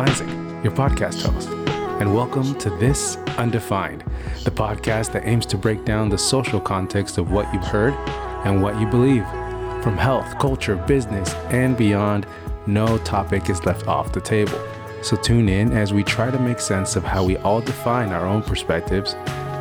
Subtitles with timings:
[0.00, 0.28] Isaac,
[0.64, 1.50] your podcast host,
[2.00, 4.02] and welcome to This Undefined,
[4.44, 7.92] the podcast that aims to break down the social context of what you've heard
[8.46, 9.26] and what you believe.
[9.82, 12.26] From health, culture, business, and beyond,
[12.66, 14.58] no topic is left off the table.
[15.02, 18.24] So tune in as we try to make sense of how we all define our
[18.24, 19.12] own perspectives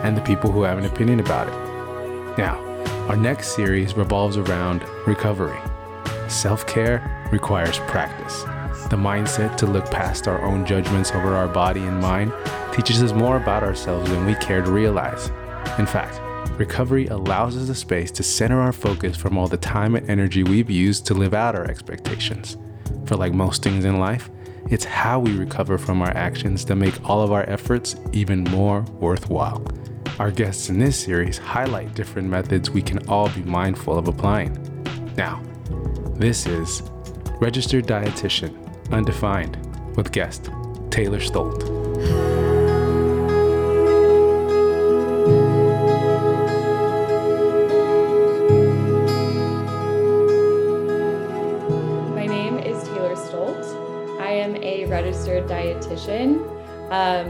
[0.05, 2.37] and the people who have an opinion about it.
[2.37, 2.57] Now,
[3.09, 5.59] our next series revolves around recovery.
[6.29, 8.45] Self care requires practice.
[8.89, 12.33] The mindset to look past our own judgments over our body and mind
[12.73, 15.29] teaches us more about ourselves than we care to realize.
[15.77, 16.19] In fact,
[16.57, 20.41] recovery allows us the space to center our focus from all the time and energy
[20.41, 22.57] we've used to live out our expectations.
[23.05, 24.31] For like most things in life,
[24.71, 28.81] it's how we recover from our actions that make all of our efforts even more
[28.99, 29.63] worthwhile.
[30.17, 34.57] Our guests in this series highlight different methods we can all be mindful of applying.
[35.15, 35.43] Now,
[36.15, 36.81] this is
[37.39, 39.55] Registered Dietitian Undefined
[39.95, 40.49] with guest
[40.89, 41.63] Taylor Stolt.
[52.15, 53.63] My name is Taylor Stolt.
[54.19, 56.39] I am a registered dietitian
[56.89, 57.27] um,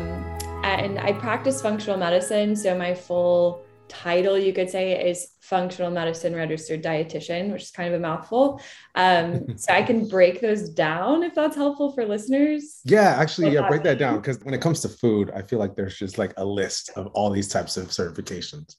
[0.64, 2.56] and I practice functional medicine.
[2.56, 7.94] So, my full title, you could say, is functional medicine registered dietitian, which is kind
[7.94, 8.62] of a mouthful.
[8.95, 12.80] Um, so I can break those down if that's helpful for listeners.
[12.86, 15.76] Yeah, actually, yeah, break that down because when it comes to food, I feel like
[15.76, 18.76] there's just like a list of all these types of certifications.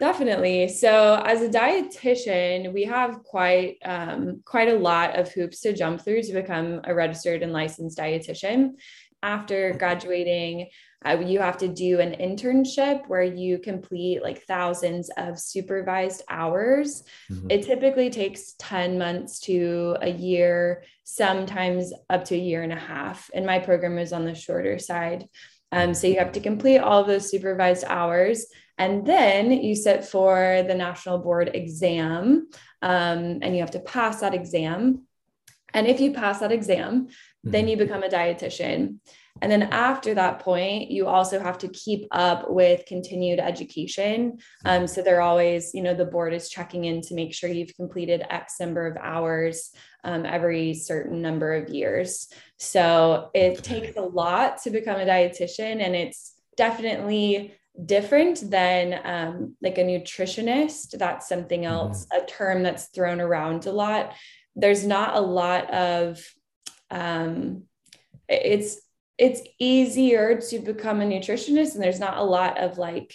[0.00, 0.66] Definitely.
[0.66, 6.00] So, as a dietitian, we have quite um, quite a lot of hoops to jump
[6.00, 8.72] through to become a registered and licensed dietitian.
[9.22, 10.68] After graduating,
[11.04, 17.04] uh, you have to do an internship where you complete like thousands of supervised hours.
[17.30, 17.50] Mm-hmm.
[17.50, 22.76] It typically takes 10 months to a year, sometimes up to a year and a
[22.76, 23.30] half.
[23.34, 25.28] And my program is on the shorter side.
[25.72, 28.46] Um, so you have to complete all of those supervised hours.
[28.78, 32.48] And then you sit for the national board exam
[32.82, 35.06] um, and you have to pass that exam.
[35.74, 37.50] And if you pass that exam, mm-hmm.
[37.50, 38.98] then you become a dietitian.
[39.40, 44.38] And then after that point, you also have to keep up with continued education.
[44.64, 47.74] Um, so they're always, you know, the board is checking in to make sure you've
[47.74, 49.72] completed X number of hours
[50.04, 52.28] um, every certain number of years.
[52.58, 57.54] So it takes a lot to become a dietitian, and it's definitely
[57.86, 60.98] different than um, like a nutritionist.
[60.98, 61.72] That's something mm-hmm.
[61.72, 64.14] else, a term that's thrown around a lot.
[64.54, 66.22] There's not a lot of,
[66.90, 67.62] um,
[68.28, 68.81] it's
[69.18, 73.14] it's easier to become a nutritionist and there's not a lot of like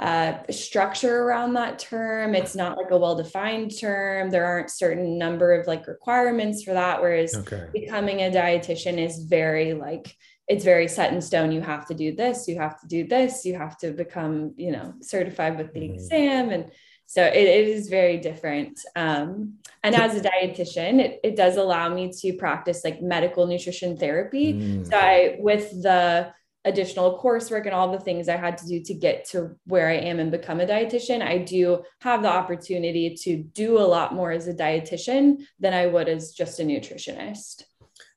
[0.00, 5.52] uh, structure around that term it's not like a well-defined term there aren't certain number
[5.52, 7.66] of like requirements for that whereas okay.
[7.72, 10.14] becoming a dietitian is very like
[10.46, 13.44] it's very set in stone you have to do this you have to do this
[13.44, 15.94] you have to become you know certified with the mm-hmm.
[15.94, 16.70] exam and
[17.10, 18.78] so it, it is very different.
[18.94, 23.96] Um, and as a dietitian it, it does allow me to practice like medical nutrition
[23.96, 24.54] therapy.
[24.54, 24.88] Mm.
[24.88, 26.32] so i with the
[26.64, 29.94] additional coursework and all the things i had to do to get to where i
[29.94, 34.32] am and become a dietitian i do have the opportunity to do a lot more
[34.32, 37.62] as a dietitian than i would as just a nutritionist.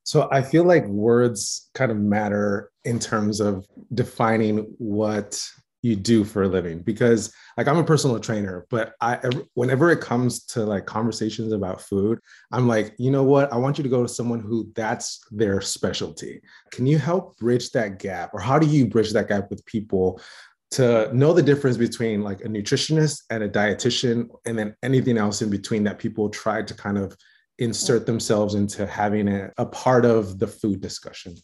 [0.04, 5.48] So I feel like words kind of matter in terms of defining what
[5.82, 9.20] you do for a living because like i'm a personal trainer but i
[9.56, 12.20] whenever it comes to like conversations about food
[12.52, 13.52] i'm like you know what?
[13.52, 16.42] I want you to go to someone who that's their specialty.
[16.72, 20.22] Can you help bridge that gap or how do you bridge that gap with people
[20.72, 25.42] to know the difference between like a nutritionist and a dietitian and then anything else
[25.42, 27.16] in between that people try to kind of
[27.58, 31.36] insert themselves into having a, a part of the food discussion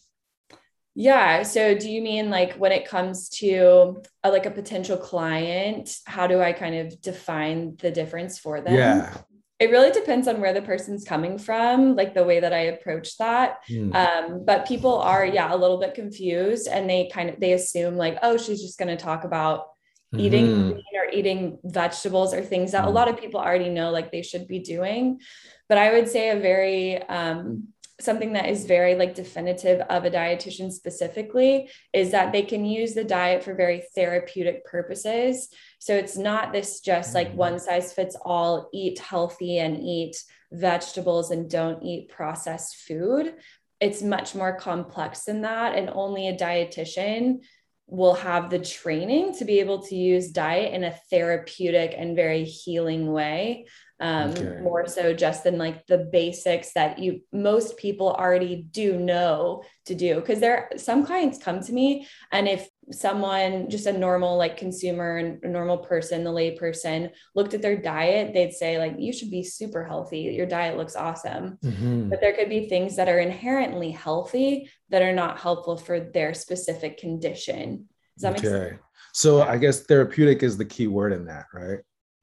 [0.98, 1.44] yeah.
[1.44, 6.26] So do you mean like when it comes to a, like a potential client, how
[6.26, 8.74] do I kind of define the difference for them?
[8.74, 9.16] Yeah.
[9.60, 13.16] It really depends on where the person's coming from, like the way that I approach
[13.18, 13.58] that.
[13.70, 13.94] Mm.
[13.94, 17.96] Um, but people are, yeah, a little bit confused and they kind of they assume
[17.96, 19.68] like, oh, she's just going to talk about
[20.16, 20.78] eating mm-hmm.
[20.96, 22.88] or eating vegetables or things that mm.
[22.88, 25.20] a lot of people already know like they should be doing.
[25.68, 27.68] But I would say a very um,
[28.00, 32.94] something that is very like definitive of a dietitian specifically is that they can use
[32.94, 35.48] the diet for very therapeutic purposes.
[35.80, 37.38] So it's not this just like mm-hmm.
[37.38, 40.16] one size fits all eat healthy and eat
[40.52, 43.34] vegetables and don't eat processed food.
[43.80, 47.40] It's much more complex than that and only a dietitian
[47.88, 52.44] will have the training to be able to use diet in a therapeutic and very
[52.44, 53.66] healing way
[54.00, 54.60] um, okay.
[54.62, 59.94] more so just than like the basics that you most people already do know to
[59.94, 60.16] do.
[60.16, 65.18] Because there some clients come to me and if someone just a normal like consumer
[65.18, 69.12] and a normal person the lay person looked at their diet they'd say like you
[69.12, 70.20] should be super healthy.
[70.20, 71.58] Your diet looks awesome.
[71.64, 72.08] Mm-hmm.
[72.08, 76.34] but there could be things that are inherently healthy that are not helpful for their
[76.34, 77.88] specific condition.
[78.16, 78.42] Does that okay.
[78.42, 78.82] make sense?
[79.12, 81.80] So i guess therapeutic is the key word in that right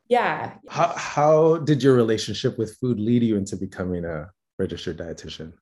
[0.08, 4.30] yeah how, how did your relationship with food lead you into becoming a
[4.60, 5.54] registered dietitian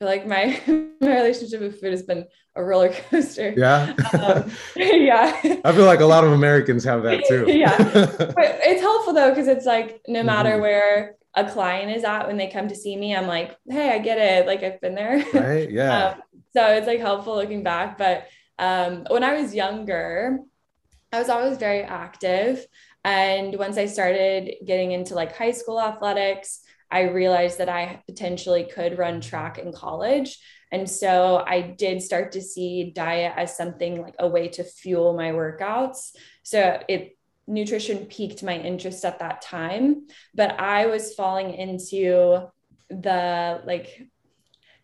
[0.00, 0.60] I feel like my
[1.00, 3.54] my relationship with food has been a roller coaster.
[3.56, 3.94] Yeah.
[4.12, 5.40] Um, yeah.
[5.64, 7.46] I feel like a lot of Americans have that too.
[7.48, 7.76] yeah.
[7.78, 10.60] But it's helpful though, because it's like no matter mm-hmm.
[10.60, 13.98] where a client is at when they come to see me, I'm like, hey, I
[13.98, 14.46] get it.
[14.46, 15.24] Like I've been there.
[15.32, 15.70] Right.
[15.70, 16.08] Yeah.
[16.08, 16.22] um,
[16.52, 17.98] so it's like helpful looking back.
[17.98, 18.26] But
[18.58, 20.38] um, when I was younger,
[21.12, 22.66] I was always very active.
[23.06, 28.64] And once I started getting into like high school athletics, I realized that I potentially
[28.64, 30.36] could run track in college.
[30.72, 35.12] And so I did start to see diet as something like a way to fuel
[35.16, 36.16] my workouts.
[36.42, 37.16] So it
[37.46, 42.48] nutrition piqued my interest at that time, but I was falling into
[42.90, 44.02] the like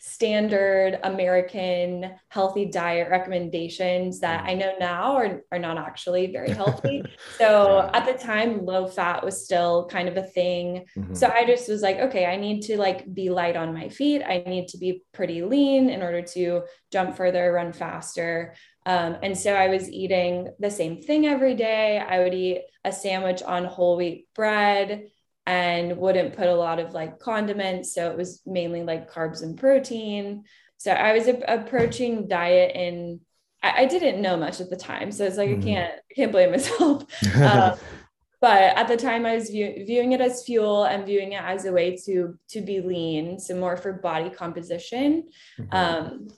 [0.05, 7.05] standard American healthy diet recommendations that I know now are, are not actually very healthy.
[7.39, 10.87] so at the time, low fat was still kind of a thing.
[10.99, 11.15] Mm-hmm.
[11.15, 14.23] So I just was like, okay, I need to like be light on my feet.
[14.27, 18.57] I need to be pretty lean in order to jump further, run faster.
[18.85, 22.01] Um, and so I was eating the same thing every day.
[22.01, 25.12] I would eat a sandwich on whole wheat bread
[25.47, 27.95] and wouldn't put a lot of like condiments.
[27.95, 30.45] So it was mainly like carbs and protein.
[30.77, 33.21] So I was a- approaching diet and
[33.63, 35.11] I-, I, didn't know much at the time.
[35.11, 35.61] So it's like, mm-hmm.
[35.61, 37.05] I can't, I can't blame myself.
[37.37, 37.77] um,
[38.41, 41.65] but at the time I was view- viewing it as fuel and viewing it as
[41.65, 43.41] a way to, to be lean.
[43.41, 45.29] So more for body composition.
[45.59, 45.75] Mm-hmm.
[45.77, 46.29] Um,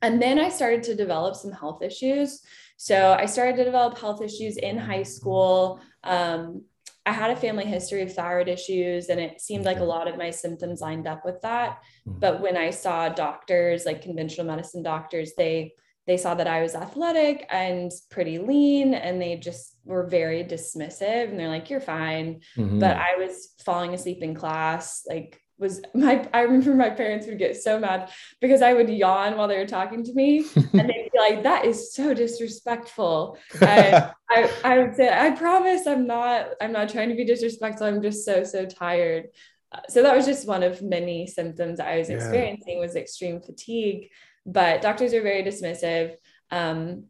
[0.00, 2.40] and then I started to develop some health issues.
[2.76, 5.80] So I started to develop health issues in high school.
[6.04, 6.62] Um,
[7.08, 10.18] I had a family history of thyroid issues, and it seemed like a lot of
[10.18, 11.78] my symptoms lined up with that.
[12.06, 12.18] Mm-hmm.
[12.18, 15.72] But when I saw doctors, like conventional medicine doctors, they
[16.06, 21.30] they saw that I was athletic and pretty lean, and they just were very dismissive.
[21.30, 22.78] And they're like, "You're fine," mm-hmm.
[22.78, 27.38] but I was falling asleep in class, like was my I remember my parents would
[27.38, 28.10] get so mad
[28.40, 31.64] because I would yawn while they were talking to me and they'd be like, that
[31.64, 33.38] is so disrespectful.
[33.60, 37.86] And I, I would say, I promise I'm not, I'm not trying to be disrespectful.
[37.86, 39.28] I'm just so, so tired.
[39.72, 42.16] Uh, so that was just one of many symptoms I was yeah.
[42.16, 44.10] experiencing was extreme fatigue,
[44.46, 46.14] but doctors are very dismissive.
[46.50, 47.04] Um,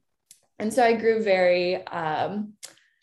[0.58, 2.54] and so I grew very um,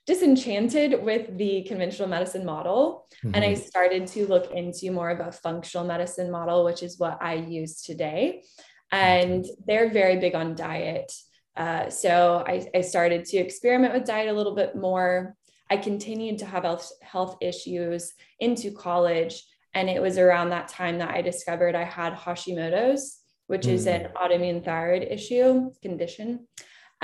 [0.05, 3.07] disenchanted with the conventional medicine model.
[3.17, 3.31] Mm-hmm.
[3.33, 3.63] And I mm-hmm.
[3.63, 7.81] started to look into more of a functional medicine model, which is what I use
[7.81, 8.43] today.
[8.91, 11.11] And they're very big on diet.
[11.57, 15.35] Uh, so I, I started to experiment with diet a little bit more.
[15.69, 19.43] I continued to have health, health issues into college.
[19.73, 23.71] And it was around that time that I discovered I had Hashimoto's, which mm.
[23.71, 24.13] is an mm.
[24.13, 26.47] autoimmune thyroid issue condition.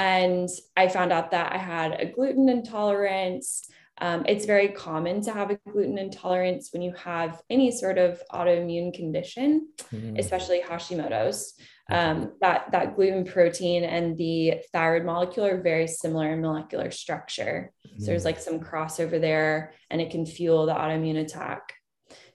[0.02, 3.70] And I found out that I had a gluten intolerance.
[4.00, 8.20] Um, it's very common to have a gluten intolerance when you have any sort of
[8.32, 10.18] autoimmune condition, mm.
[10.18, 11.54] especially Hashimoto's.
[11.92, 17.72] Um, that, that gluten protein and the thyroid molecule are very similar in molecular structure.
[17.86, 18.00] Mm.
[18.00, 18.32] So there's mm.
[18.32, 21.74] like some crossover there, and it can fuel the autoimmune attack.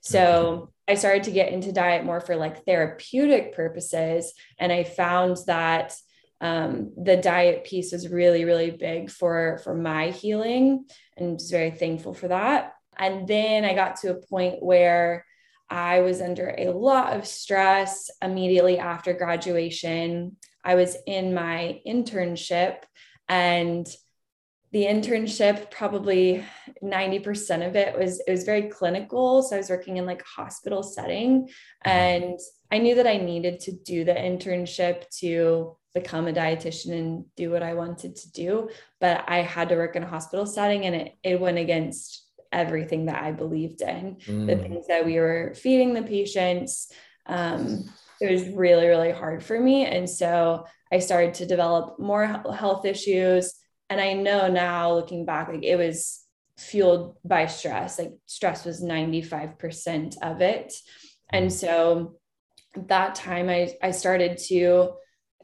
[0.01, 4.31] So I started to get into diet more for like therapeutic purposes.
[4.57, 5.95] And I found that
[6.39, 11.71] um, the diet piece was really, really big for, for my healing and just very
[11.71, 12.73] thankful for that.
[12.97, 15.25] And then I got to a point where
[15.69, 20.37] I was under a lot of stress immediately after graduation.
[20.63, 22.83] I was in my internship
[23.27, 23.87] and
[24.71, 26.45] the internship probably
[26.83, 30.41] 90% of it was it was very clinical so i was working in like a
[30.41, 31.89] hospital setting mm-hmm.
[31.89, 32.39] and
[32.71, 37.51] i knew that i needed to do the internship to become a dietitian and do
[37.51, 38.69] what I wanted to do.
[38.99, 43.05] But I had to work in a hospital setting and it, it went against everything
[43.05, 44.47] that I believed in, mm.
[44.47, 46.91] the things that we were feeding the patients.
[47.25, 47.89] Um,
[48.21, 49.85] it was really, really hard for me.
[49.85, 53.53] And so I started to develop more health issues.
[53.89, 56.23] And I know now looking back, like it was
[56.57, 60.73] fueled by stress, like stress was 95% of it.
[61.29, 61.51] And mm.
[61.51, 62.15] so
[62.75, 64.93] that time I, I started to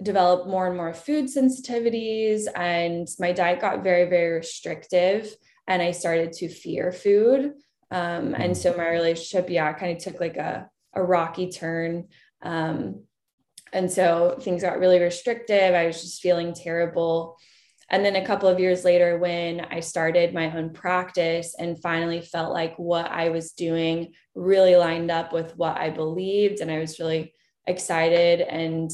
[0.02, 5.36] developed more and more food sensitivities and my diet got very very restrictive
[5.68, 7.54] and i started to fear food
[7.94, 12.08] Um, and so my relationship, yeah, kind of took like a, a rocky turn.
[12.42, 13.04] Um,
[13.72, 15.76] and so things got really restrictive.
[15.76, 17.38] I was just feeling terrible.
[17.90, 22.22] And then a couple of years later, when I started my own practice and finally
[22.22, 26.80] felt like what I was doing really lined up with what I believed, and I
[26.80, 27.36] was really
[27.68, 28.90] excited and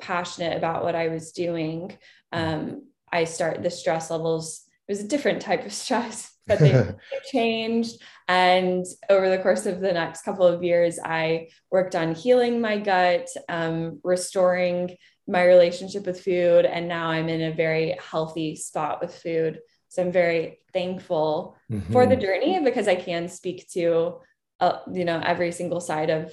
[0.00, 1.96] passionate about what I was doing,
[2.32, 4.62] um, I start the stress levels.
[4.88, 6.94] It was a different type of stress, but they
[7.30, 8.02] changed.
[8.28, 12.78] And over the course of the next couple of years, I worked on healing my
[12.78, 14.96] gut, um, restoring
[15.26, 19.58] my relationship with food and now i'm in a very healthy spot with food
[19.88, 21.92] so i'm very thankful mm-hmm.
[21.92, 24.18] for the journey because i can speak to
[24.60, 26.32] uh, you know every single side of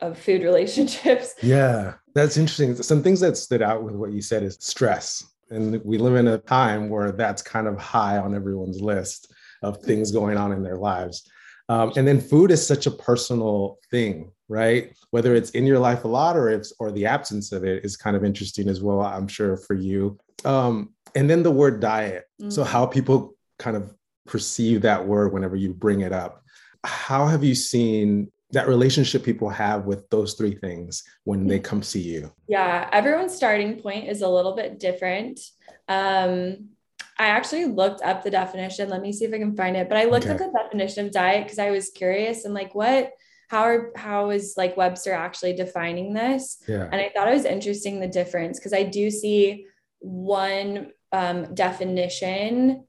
[0.00, 4.42] of food relationships yeah that's interesting some things that stood out with what you said
[4.42, 8.80] is stress and we live in a time where that's kind of high on everyone's
[8.80, 11.28] list of things going on in their lives
[11.70, 14.92] um, and then food is such a personal thing, right?
[15.12, 17.96] Whether it's in your life a lot or it's or the absence of it is
[17.96, 19.02] kind of interesting as well.
[19.02, 20.18] I'm sure for you.
[20.44, 22.24] Um, and then the word diet.
[22.40, 22.50] Mm-hmm.
[22.50, 23.94] So how people kind of
[24.26, 26.42] perceive that word whenever you bring it up.
[26.82, 31.82] How have you seen that relationship people have with those three things when they come
[31.82, 32.32] see you?
[32.48, 35.40] Yeah, everyone's starting point is a little bit different.
[35.88, 36.70] Um,
[37.18, 38.88] I actually looked up the definition.
[38.88, 39.88] Let me see if I can find it.
[39.88, 40.32] But I looked okay.
[40.32, 43.12] up the definition of diet because I was curious and like, what,
[43.48, 46.62] how are, how is like Webster actually defining this?
[46.66, 46.88] Yeah.
[46.90, 49.66] And I thought it was interesting the difference because I do see
[49.98, 52.84] one um, definition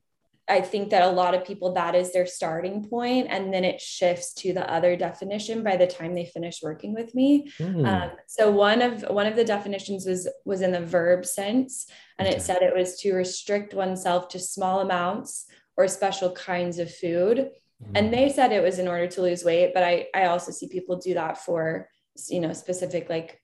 [0.51, 3.79] I think that a lot of people that is their starting point, and then it
[3.79, 7.49] shifts to the other definition by the time they finish working with me.
[7.57, 7.87] Mm.
[7.87, 11.87] Um, so one of one of the definitions was was in the verb sense,
[12.19, 15.45] and it said it was to restrict oneself to small amounts
[15.77, 17.49] or special kinds of food.
[17.81, 17.91] Mm.
[17.95, 20.67] And they said it was in order to lose weight, but I I also see
[20.67, 21.87] people do that for
[22.27, 23.40] you know specific like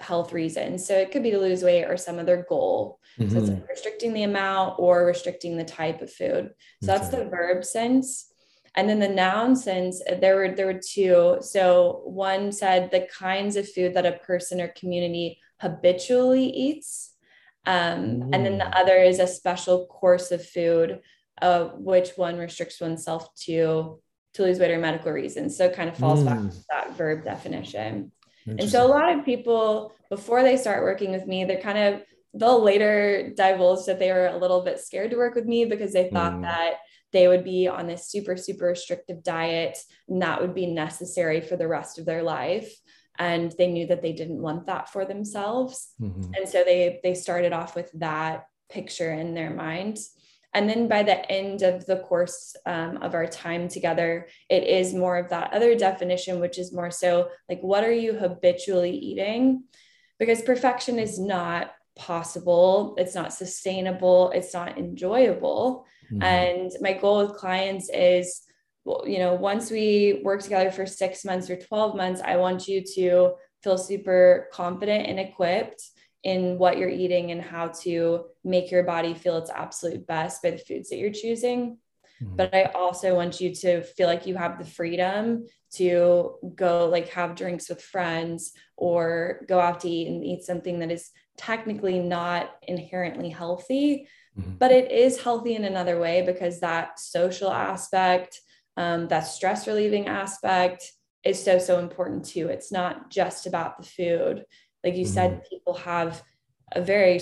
[0.00, 0.86] health reasons.
[0.86, 3.00] So it could be to lose weight or some other goal.
[3.18, 3.32] Mm-hmm.
[3.32, 6.50] So it's like restricting the amount or restricting the type of food.
[6.82, 6.98] So okay.
[6.98, 8.32] that's the verb sense.
[8.74, 11.38] And then the noun sense, there were there were two.
[11.40, 17.14] So one said the kinds of food that a person or community habitually eats.
[17.66, 21.00] Um, and then the other is a special course of food,
[21.42, 24.00] uh, which one restricts oneself to
[24.34, 25.56] to lose weight or medical reasons.
[25.56, 26.26] So it kind of falls mm.
[26.26, 28.12] back to that verb definition.
[28.58, 32.02] And so a lot of people, before they start working with me, they're kind of,
[32.34, 35.92] they'll later divulge that they were a little bit scared to work with me because
[35.92, 36.42] they thought mm.
[36.42, 36.74] that
[37.12, 39.78] they would be on this super, super restrictive diet
[40.08, 42.70] and that would be necessary for the rest of their life.
[43.18, 45.88] And they knew that they didn't want that for themselves.
[46.00, 46.34] Mm-hmm.
[46.34, 49.98] And so they they started off with that picture in their mind.
[50.54, 54.94] And then by the end of the course um, of our time together, it is
[54.94, 59.64] more of that other definition, which is more so like, what are you habitually eating?
[60.18, 65.84] Because perfection is not possible, it's not sustainable, it's not enjoyable.
[66.10, 66.22] Mm-hmm.
[66.22, 68.42] And my goal with clients is,
[69.04, 72.82] you know, once we work together for six months or 12 months, I want you
[72.94, 75.82] to feel super confident and equipped
[76.24, 80.50] in what you're eating and how to make your body feel its absolute best by
[80.50, 81.78] the foods that you're choosing.
[82.22, 82.36] Mm-hmm.
[82.36, 87.08] But I also want you to feel like you have the freedom to go like
[87.10, 92.00] have drinks with friends or go out to eat and eat something that is technically
[92.00, 94.08] not inherently healthy,
[94.38, 94.52] mm-hmm.
[94.58, 98.40] but it is healthy in another way because that social aspect,
[98.76, 100.90] um, that stress relieving aspect
[101.24, 102.48] is so, so important too.
[102.48, 104.44] It's not just about the food
[104.84, 105.14] like you mm-hmm.
[105.14, 106.22] said, people have
[106.72, 107.20] a very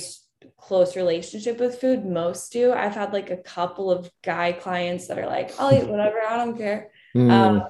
[0.57, 2.05] close relationship with food.
[2.05, 2.73] Most do.
[2.73, 6.37] I've had like a couple of guy clients that are like, I'll eat whatever, I
[6.37, 6.91] don't care.
[7.17, 7.31] Mm.
[7.31, 7.65] Um,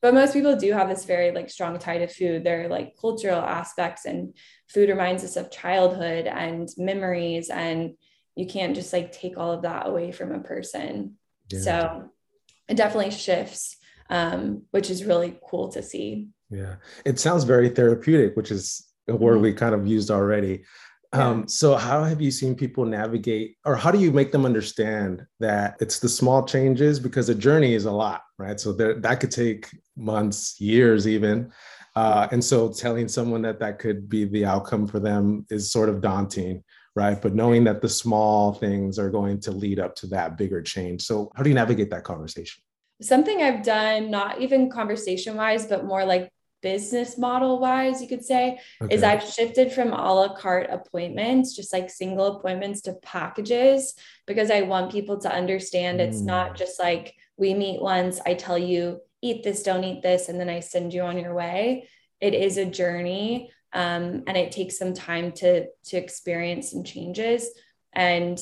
[0.00, 2.42] but most people do have this very like strong tie to food.
[2.42, 4.34] There are like cultural aspects, and
[4.68, 7.94] food reminds us of childhood and memories, and
[8.34, 11.18] you can't just like take all of that away from a person.
[11.50, 11.60] Yeah.
[11.60, 12.10] So
[12.68, 13.76] it definitely shifts,
[14.10, 16.28] um, which is really cool to see.
[16.50, 19.42] Yeah, it sounds very therapeutic, which is a word mm-hmm.
[19.42, 20.64] we kind of used already.
[21.14, 25.26] Um, so how have you seen people navigate or how do you make them understand
[25.40, 26.98] that it's the small changes?
[26.98, 28.58] Because the journey is a lot right?
[28.58, 31.52] So there, that could take months years even.
[31.94, 35.88] Uh, and so telling someone that that could be the outcome for them is sort
[35.88, 36.62] of daunting
[36.94, 37.22] right?
[37.22, 41.00] But knowing that the small things are going to lead up to that bigger change.
[41.00, 42.62] So how do you navigate that conversation?
[43.00, 46.30] Something i've done not even conversation wise but more like
[46.62, 48.94] business model wise, you could say, okay.
[48.94, 53.94] is I've shifted from a la carte appointments, just like single appointments to packages,
[54.26, 56.56] because I want people to understand it's not mm.
[56.56, 60.48] just like we meet once, I tell you eat this, don't eat this, and then
[60.48, 61.88] I send you on your way.
[62.20, 63.52] It is a journey.
[63.74, 67.48] Um, and it takes some time to to experience some changes.
[67.94, 68.38] And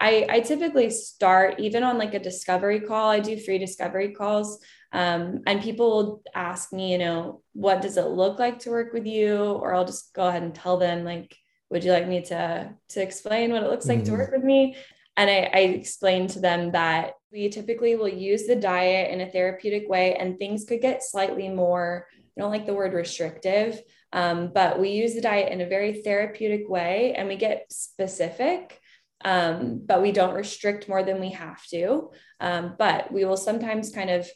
[0.00, 3.10] I, I typically start even on like a discovery call.
[3.10, 4.58] I do free discovery calls.
[4.94, 8.92] Um, and people will ask me, you know, what does it look like to work
[8.92, 9.36] with you?
[9.36, 11.36] Or I'll just go ahead and tell them, like,
[11.68, 14.14] would you like me to to explain what it looks like mm-hmm.
[14.14, 14.76] to work with me?
[15.16, 19.30] And I, I explain to them that we typically will use the diet in a
[19.30, 22.06] therapeutic way, and things could get slightly more.
[22.36, 23.80] I don't like the word restrictive,
[24.12, 28.80] um, but we use the diet in a very therapeutic way, and we get specific
[29.24, 32.10] um, but we don't restrict more than we have to.
[32.40, 34.28] Um, but we will sometimes kind of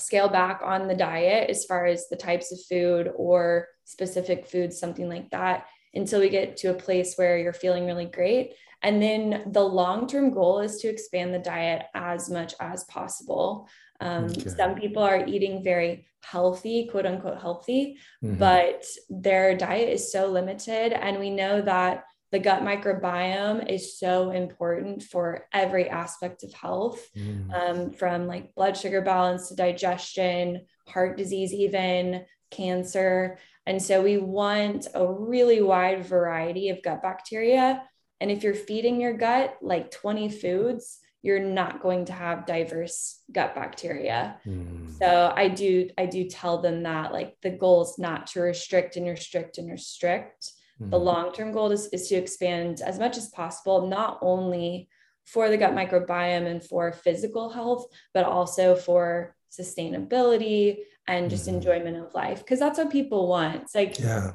[0.00, 4.78] scale back on the diet as far as the types of food or specific foods,
[4.78, 8.54] something like that, until we get to a place where you're feeling really great.
[8.82, 13.68] And then the long term goal is to expand the diet as much as possible.
[14.00, 14.48] Um, okay.
[14.48, 18.36] Some people are eating very healthy, quote unquote healthy, mm-hmm.
[18.36, 20.92] but their diet is so limited.
[20.92, 27.04] And we know that the gut microbiome is so important for every aspect of health,
[27.16, 27.52] mm.
[27.52, 33.38] um, from like blood sugar balance to digestion, heart disease, even cancer.
[33.66, 37.82] And so we want a really wide variety of gut bacteria.
[38.20, 43.20] And if you're feeding your gut like 20 foods, you're not going to have diverse
[43.30, 44.36] gut bacteria.
[44.46, 44.96] Mm.
[44.98, 48.96] So I do I do tell them that like the goal is not to restrict
[48.96, 51.04] and restrict and restrict the mm-hmm.
[51.04, 54.88] long term goal is, is to expand as much as possible, not only
[55.26, 61.56] for the gut microbiome and for physical health, but also for sustainability and just mm-hmm.
[61.56, 62.38] enjoyment of life.
[62.38, 63.62] Because that's what people want.
[63.62, 64.32] It's like, yeah.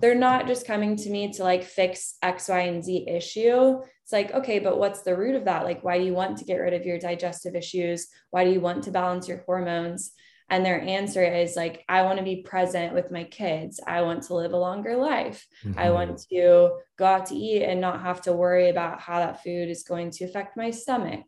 [0.00, 3.80] They're not just coming to me to like fix X, Y, and Z issue.
[4.04, 5.64] It's like, okay, but what's the root of that?
[5.64, 8.06] Like, why do you want to get rid of your digestive issues?
[8.30, 10.12] Why do you want to balance your hormones?
[10.50, 14.22] And their answer is like i want to be present with my kids i want
[14.22, 15.78] to live a longer life mm-hmm.
[15.78, 19.42] i want to go out to eat and not have to worry about how that
[19.42, 21.24] food is going to affect my stomach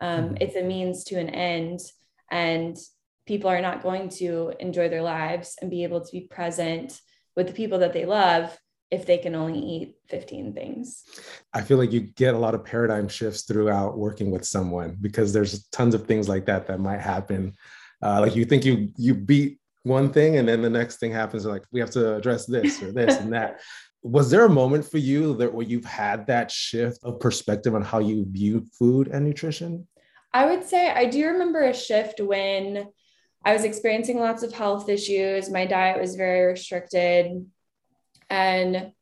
[0.00, 0.36] um, mm-hmm.
[0.40, 1.80] it's a means to an end
[2.30, 2.76] and
[3.26, 7.00] people are not going to enjoy their lives and be able to be present
[7.36, 8.58] with the people that they love
[8.90, 11.04] if they can only eat 15 things.
[11.52, 15.32] I feel like you get a lot of paradigm shifts throughout working with someone because
[15.32, 17.54] there's tons of things like that that might happen
[18.02, 21.46] uh, like you think you you beat one thing and then the next thing happens
[21.46, 23.60] like we have to address this or this and that.
[24.02, 27.82] Was there a moment for you that where you've had that shift of perspective on
[27.82, 29.88] how you view food and nutrition?
[30.32, 32.88] I would say i do remember a shift when
[33.44, 35.50] i was experiencing lots of health issues.
[35.50, 37.46] My diet was very restricted.
[38.30, 38.92] And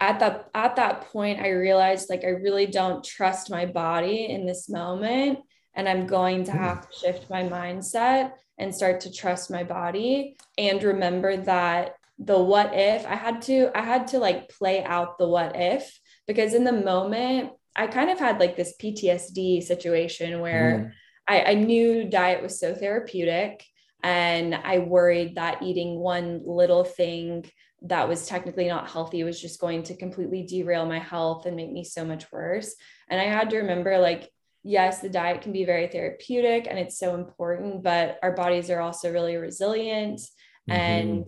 [0.00, 4.46] at that at that point i realized like i really don't trust my body in
[4.46, 5.38] this moment
[5.80, 10.36] and I'm going to have to shift my mindset and start to trust my body
[10.58, 15.16] and remember that the what if I had to I had to like play out
[15.16, 20.40] the what if because in the moment I kind of had like this PTSD situation
[20.40, 20.92] where mm.
[21.26, 23.64] I, I knew diet was so therapeutic
[24.02, 27.50] and I worried that eating one little thing
[27.82, 31.72] that was technically not healthy was just going to completely derail my health and make
[31.72, 32.74] me so much worse.
[33.08, 34.30] And I had to remember like
[34.62, 38.80] yes, the diet can be very therapeutic and it's so important, but our bodies are
[38.80, 40.20] also really resilient
[40.68, 40.72] mm-hmm.
[40.72, 41.26] and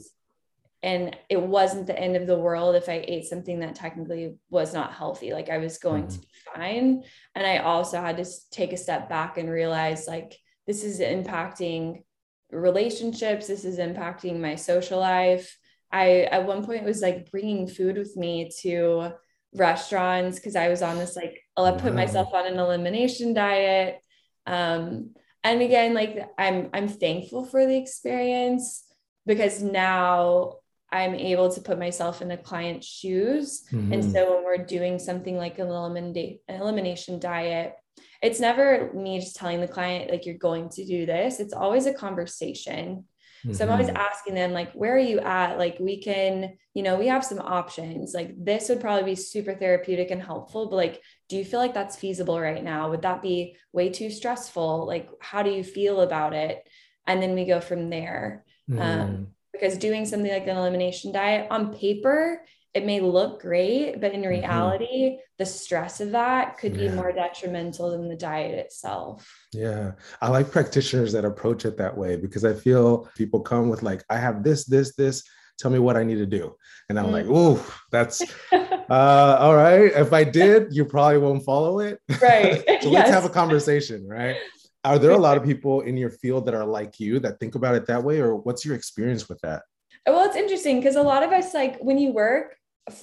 [0.85, 4.75] and it wasn't the end of the world if I ate something that technically was
[4.75, 5.33] not healthy.
[5.33, 6.15] Like I was going mm-hmm.
[6.15, 7.05] to be fine.
[7.37, 12.03] And I also had to take a step back and realize like this is impacting
[12.51, 13.47] relationships.
[13.47, 15.57] This is impacting my social life.
[15.93, 19.13] I at one point was like bringing food with me to
[19.55, 24.01] restaurants because I was on this like I put myself on an elimination diet.
[24.47, 25.11] Um,
[25.45, 28.85] and again, like I'm I'm thankful for the experience
[29.27, 30.57] because now
[30.91, 33.63] I'm able to put myself in a client's shoes.
[33.73, 33.93] Mm-hmm.
[33.93, 37.75] And so when we're doing something like an elimination an elimination diet,
[38.23, 41.41] it's never me just telling the client like you're going to do this.
[41.41, 43.05] It's always a conversation.
[43.45, 43.55] Mm-hmm.
[43.55, 43.97] So I'm always mm-hmm.
[43.97, 45.59] asking them, like, where are you at?
[45.59, 48.15] Like, we can, you know, we have some options.
[48.15, 51.73] Like, this would probably be super therapeutic and helpful, but like, do you feel like
[51.73, 52.91] that's feasible right now?
[52.91, 54.87] Would that be way too stressful?
[54.87, 56.69] Like, how do you feel about it?
[57.07, 58.45] And then we go from there.
[58.71, 59.01] Um, mm-hmm.
[59.01, 64.13] Um, because doing something like an elimination diet on paper, it may look great, but
[64.13, 64.29] in mm-hmm.
[64.29, 65.21] reality, mm-hmm.
[65.39, 66.91] the stress of that could yeah.
[66.91, 69.27] be more detrimental than the diet itself.
[69.55, 69.93] Yeah.
[70.21, 74.05] I like practitioners that approach it that way because I feel people come with, like,
[74.11, 75.25] I have this, this, this.
[75.59, 76.57] Tell me what I need to do.
[76.91, 77.15] And I'm mm-hmm.
[77.15, 78.23] like, oh, that's
[78.93, 79.91] uh, all right.
[79.95, 81.99] If I did, you probably won't follow it.
[82.21, 82.59] Right.
[82.83, 82.93] so yes.
[82.93, 84.37] let's have a conversation, right?
[84.85, 87.55] Are there a lot of people in your field that are like you that think
[87.55, 89.63] about it that way, or what's your experience with that?
[90.07, 92.55] Well, it's interesting because a lot of us, like when you work,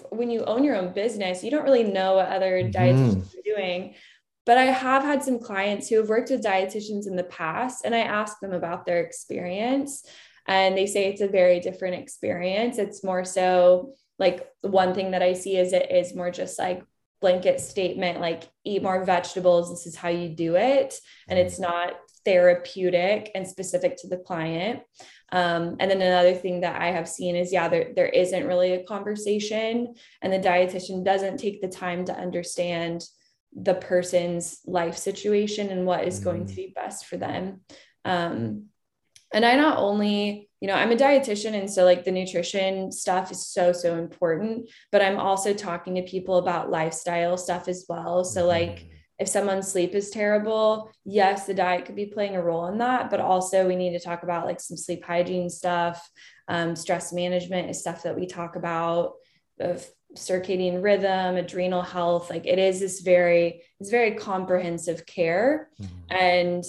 [0.09, 2.69] when you own your own business, you don't really know what other mm-hmm.
[2.69, 3.95] dietitians are doing.
[4.45, 7.95] But I have had some clients who have worked with dietitians in the past, and
[7.95, 10.05] I ask them about their experience.
[10.47, 12.77] And they say it's a very different experience.
[12.77, 16.83] It's more so like one thing that I see is it is more just like
[17.21, 20.95] blanket statement like eat more vegetables this is how you do it
[21.27, 21.63] and it's mm-hmm.
[21.63, 21.93] not
[22.25, 24.81] therapeutic and specific to the client
[25.31, 28.73] um, and then another thing that i have seen is yeah there, there isn't really
[28.73, 33.03] a conversation and the dietitian doesn't take the time to understand
[33.53, 36.57] the person's life situation and what is going to mm.
[36.57, 37.61] be best for them
[38.05, 38.65] um,
[39.33, 41.53] and i not only you know, I'm a dietitian.
[41.53, 44.69] And so, like, the nutrition stuff is so, so important.
[44.91, 48.25] But I'm also talking to people about lifestyle stuff as well.
[48.25, 48.93] So, like, mm-hmm.
[49.19, 53.09] if someone's sleep is terrible, yes, the diet could be playing a role in that.
[53.09, 56.09] But also, we need to talk about like some sleep hygiene stuff.
[56.49, 59.13] Um, stress management is stuff that we talk about
[59.59, 59.85] of
[60.17, 62.29] circadian rhythm, adrenal health.
[62.29, 65.69] Like, it is this very, it's very comprehensive care.
[65.81, 66.17] Mm-hmm.
[66.17, 66.65] And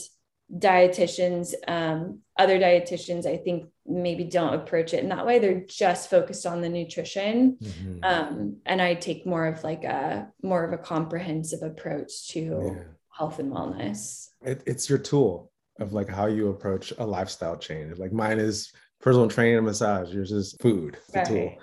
[0.59, 6.09] dietitians um, other dietitians i think maybe don't approach it in that way they're just
[6.09, 7.99] focused on the nutrition mm-hmm.
[8.03, 12.83] um, and i take more of like a more of a comprehensive approach to yeah.
[13.11, 17.99] health and wellness it, it's your tool of like how you approach a lifestyle change
[17.99, 21.27] like mine is personal training and massage yours is food the right.
[21.27, 21.55] tool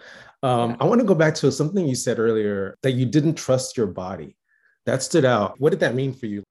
[0.43, 0.77] um, yeah.
[0.79, 3.87] i want to go back to something you said earlier that you didn't trust your
[3.87, 4.35] body
[4.85, 6.43] that stood out what did that mean for you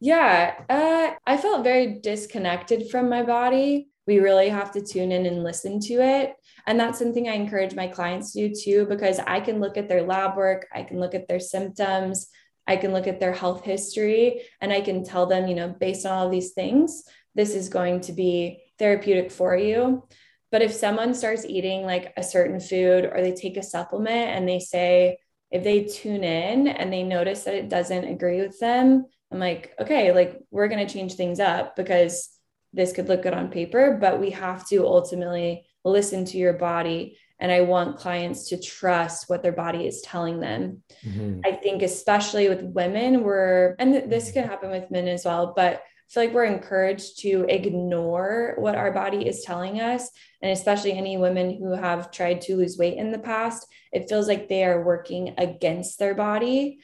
[0.00, 3.88] yeah, uh, I felt very disconnected from my body.
[4.08, 6.32] We really have to tune in and listen to it.
[6.66, 9.86] And that's something I encourage my clients to do too, because I can look at
[9.86, 12.28] their lab work, I can look at their symptoms,
[12.66, 16.06] I can look at their health history, and I can tell them, you know, based
[16.06, 20.08] on all these things, this is going to be therapeutic for you.
[20.50, 24.48] But if someone starts eating like a certain food or they take a supplement and
[24.48, 25.18] they say,
[25.50, 29.74] if they tune in and they notice that it doesn't agree with them, I'm like,
[29.78, 32.30] okay, like we're going to change things up because
[32.72, 37.18] this could look good on paper, but we have to ultimately listen to your body.
[37.40, 40.82] And I want clients to trust what their body is telling them.
[41.06, 41.40] Mm-hmm.
[41.44, 45.74] I think, especially with women, we're, and this can happen with men as well, but
[45.74, 50.10] I feel like we're encouraged to ignore what our body is telling us.
[50.42, 54.26] And especially any women who have tried to lose weight in the past, it feels
[54.26, 56.80] like they are working against their body.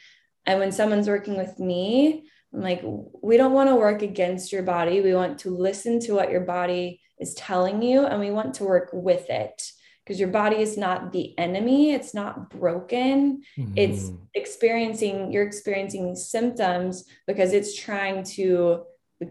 [0.47, 2.83] And when someone's working with me, I'm like,
[3.23, 5.01] we don't want to work against your body.
[5.01, 8.65] We want to listen to what your body is telling you and we want to
[8.65, 9.63] work with it
[10.05, 11.93] because your body is not the enemy.
[11.93, 13.43] It's not broken.
[13.59, 13.73] Mm-hmm.
[13.77, 18.85] It's experiencing, you're experiencing these symptoms because it's trying to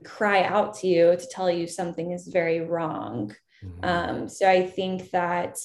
[0.04, 3.34] cry out to you to tell you something is very wrong.
[3.64, 3.86] Mm-hmm.
[3.86, 5.58] Um, so I think that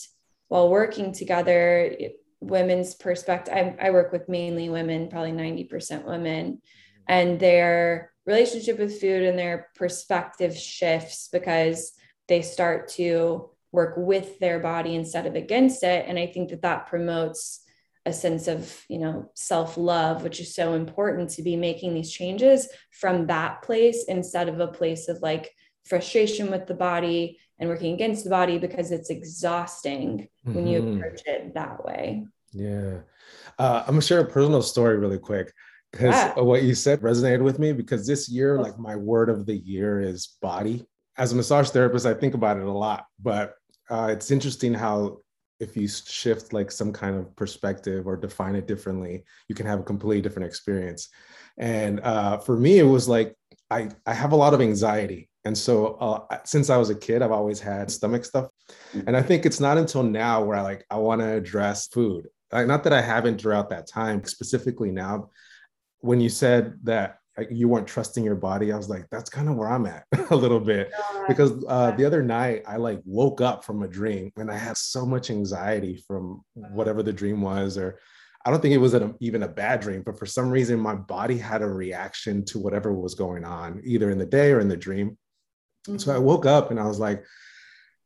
[0.49, 1.97] while working together,
[2.40, 6.61] women's perspective, I, I work with mainly women, probably 90% women
[7.09, 11.92] and their relationship with food and their perspective shifts because
[12.29, 16.62] they start to work with their body instead of against it and i think that
[16.62, 17.64] that promotes
[18.07, 22.68] a sense of you know self-love which is so important to be making these changes
[22.90, 25.51] from that place instead of a place of like
[25.85, 30.55] frustration with the body and working against the body because it's exhausting mm-hmm.
[30.55, 30.99] when you mm-hmm.
[30.99, 32.99] approach it that way yeah
[33.59, 35.53] uh, i'm gonna share a personal story really quick
[35.92, 36.35] because yeah.
[36.40, 40.01] what you said resonated with me because this year like my word of the year
[40.01, 40.85] is body.
[41.16, 43.55] As a massage therapist i think about it a lot but
[43.90, 45.18] uh, it's interesting how
[45.61, 49.81] if you shift like some kind of perspective or define it differently you can have
[49.81, 51.09] a completely different experience.
[51.59, 53.35] And uh, for me it was like
[53.70, 55.29] I, I have a lot of anxiety.
[55.44, 58.46] And so uh, since i was a kid i've always had stomach stuff.
[59.07, 62.29] And i think it's not until now where i like i want to address food.
[62.53, 65.31] Like, not that i haven't throughout that time specifically now
[66.01, 67.19] when you said that
[67.51, 70.37] you weren't trusting your body, I was like, that's kind of where I'm at a
[70.37, 70.91] little bit.
[71.29, 74.77] Because uh, the other night, I like woke up from a dream and I had
[74.77, 77.99] so much anxiety from whatever the dream was, or
[78.45, 80.95] I don't think it was a, even a bad dream, but for some reason, my
[80.95, 84.69] body had a reaction to whatever was going on, either in the day or in
[84.69, 85.19] the dream.
[85.87, 85.99] Mm-hmm.
[85.99, 86.25] So I mm-hmm.
[86.25, 87.25] woke up and I was like,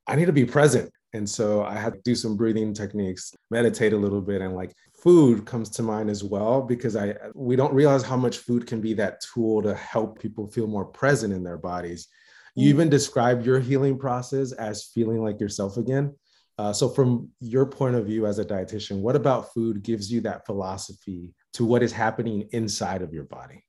[0.06, 0.90] I need to be present.
[1.14, 4.72] And so I had to do some breathing techniques, meditate a little bit, and like
[5.02, 8.80] food comes to mind as well because I we don't realize how much food can
[8.80, 12.08] be that tool to help people feel more present in their bodies.
[12.54, 12.92] You even mm.
[12.92, 16.14] describe your healing process as feeling like yourself again.
[16.58, 20.20] Uh, so, from your point of view as a dietitian, what about food gives you
[20.20, 23.64] that philosophy to what is happening inside of your body?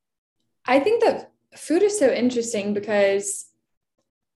[0.65, 3.45] I think that food is so interesting because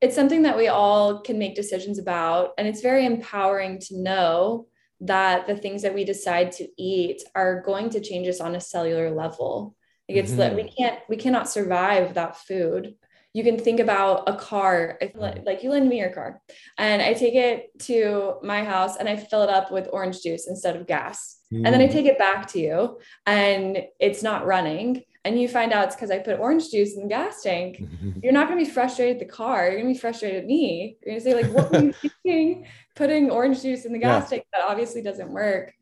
[0.01, 2.51] it's something that we all can make decisions about.
[2.57, 4.67] And it's very empowering to know
[5.01, 8.61] that the things that we decide to eat are going to change us on a
[8.61, 9.75] cellular level.
[10.09, 10.55] Like it's mm-hmm.
[10.55, 12.95] we can't we cannot survive without food.
[13.33, 16.41] You can think about a car, like you lend me your car,
[16.77, 20.47] and I take it to my house and I fill it up with orange juice
[20.47, 21.37] instead of gas.
[21.53, 21.65] Mm.
[21.65, 21.91] And then I mm.
[21.91, 26.11] take it back to you and it's not running and you find out it's because
[26.11, 27.83] I put orange juice in the gas tank,
[28.23, 29.65] you're not going to be frustrated at the car.
[29.65, 30.97] You're going to be frustrated at me.
[31.05, 34.31] You're going to say, like, what were you thinking putting orange juice in the gas
[34.31, 34.37] yeah.
[34.37, 34.47] tank?
[34.53, 35.73] That obviously doesn't work.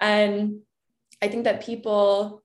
[0.00, 0.60] And
[1.22, 2.42] I think that people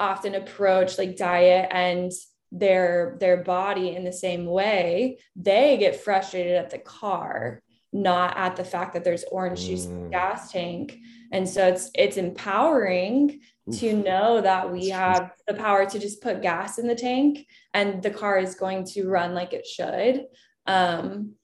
[0.00, 2.12] often approach like diet and
[2.50, 8.56] their their body in the same way they get frustrated at the car not at
[8.56, 10.12] the fact that there's orange juice in the mm.
[10.12, 10.98] gas tank
[11.32, 13.40] and so it's it's empowering
[13.72, 18.02] to know that we have the power to just put gas in the tank and
[18.02, 20.26] the car is going to run like it should.
[20.66, 21.34] Um,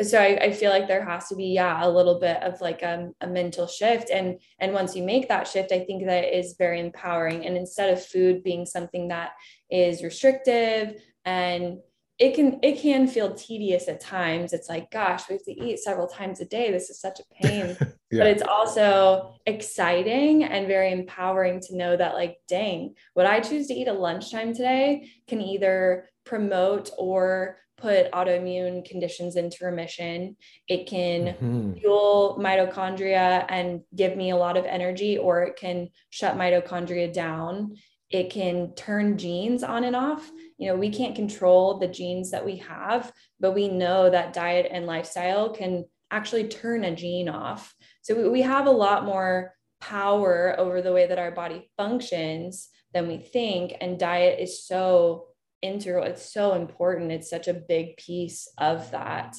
[0.00, 2.82] so I, I, feel like there has to be yeah a little bit of like
[2.82, 4.10] a, a mental shift.
[4.10, 7.44] And and once you make that shift i think that is very empowering.
[7.44, 9.30] And instead of food being something that
[9.70, 11.78] is restrictive and
[12.18, 14.52] it can it can feel tedious at times.
[14.52, 16.70] It's like gosh we have to eat several times a day.
[16.70, 17.76] This is such a pain.
[18.10, 18.20] Yeah.
[18.20, 23.66] but it's also exciting and very empowering to know that like dang what i choose
[23.66, 30.36] to eat at lunchtime today can either promote or put autoimmune conditions into remission.
[30.68, 31.72] It can mm-hmm.
[31.74, 37.76] fuel mitochondria and give me a lot of energy or it can shut mitochondria down
[38.10, 40.30] it can turn genes on and off.
[40.56, 44.68] You know we can't control the genes that we have but we know that diet
[44.70, 47.74] and lifestyle can actually turn a gene off.
[48.02, 53.06] So we have a lot more power over the way that our body functions than
[53.06, 55.26] we think and diet is so
[55.62, 59.36] integral it's so important it's such a big piece of that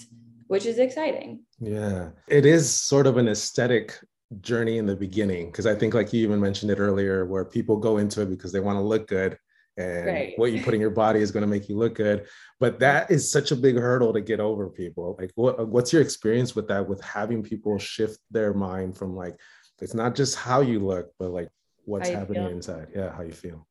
[0.47, 1.43] which is exciting.
[1.60, 3.99] Yeah it is sort of an aesthetic
[4.41, 7.77] journey in the beginning because i think like you even mentioned it earlier where people
[7.77, 9.37] go into it because they want to look good
[9.77, 10.33] and right.
[10.35, 12.27] what you put in your body is going to make you look good
[12.59, 16.01] but that is such a big hurdle to get over people like what, what's your
[16.01, 19.35] experience with that with having people shift their mind from like
[19.81, 21.49] it's not just how you look but like
[21.85, 22.55] what's happening feel.
[22.55, 23.65] inside yeah how you feel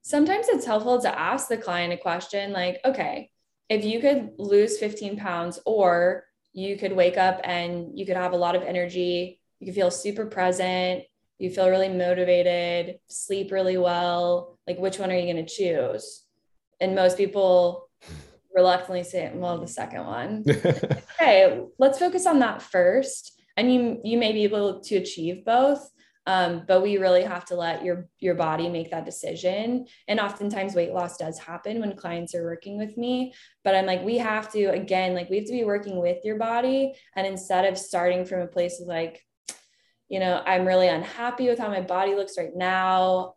[0.00, 3.30] sometimes it's helpful to ask the client a question like okay
[3.68, 8.32] if you could lose 15 pounds or you could wake up and you could have
[8.32, 11.04] a lot of energy you feel super present
[11.38, 14.58] you feel really motivated, sleep really well.
[14.66, 16.24] Like, which one are you going to choose?
[16.80, 17.88] And most people
[18.52, 20.44] reluctantly say, well, the second one.
[21.20, 23.40] okay, let's focus on that first.
[23.56, 25.88] And you you may be able to achieve both.
[26.26, 30.74] Um, but we really have to let your your body make that decision and oftentimes
[30.74, 33.32] weight loss does happen when clients are working with me
[33.64, 36.36] but i'm like we have to again like we have to be working with your
[36.36, 39.24] body and instead of starting from a place of like
[40.08, 43.34] you know, I'm really unhappy with how my body looks right now.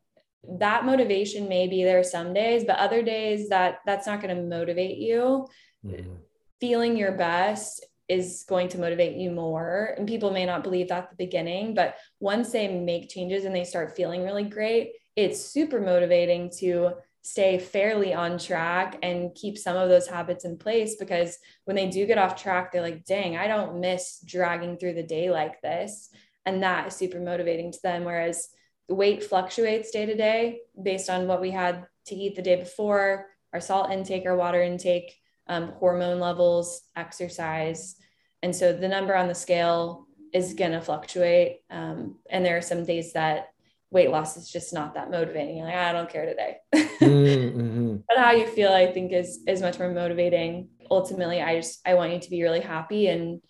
[0.60, 4.42] That motivation may be there some days, but other days that that's not going to
[4.42, 5.48] motivate you.
[5.86, 6.14] Mm-hmm.
[6.60, 9.96] Feeling your best is going to motivate you more.
[9.98, 13.56] And people may not believe that at the beginning, but once they make changes and
[13.56, 16.92] they start feeling really great, it's super motivating to
[17.24, 21.88] stay fairly on track and keep some of those habits in place because when they
[21.88, 25.62] do get off track, they're like, dang, I don't miss dragging through the day like
[25.62, 26.10] this
[26.46, 28.50] and that is super motivating to them whereas
[28.88, 32.56] the weight fluctuates day to day based on what we had to eat the day
[32.56, 35.14] before our salt intake our water intake
[35.52, 37.96] um, hormone levels exercise.
[38.42, 42.62] And so the number on the scale is going to fluctuate um, and there are
[42.62, 43.50] some days that
[43.92, 45.58] weight loss is just not that motivating.
[45.58, 46.58] You're like i don't care today.
[47.02, 47.96] Mm-hmm.
[48.08, 50.70] but how you feel i think is is much more motivating.
[50.90, 53.42] Ultimately i just i want you to be really happy and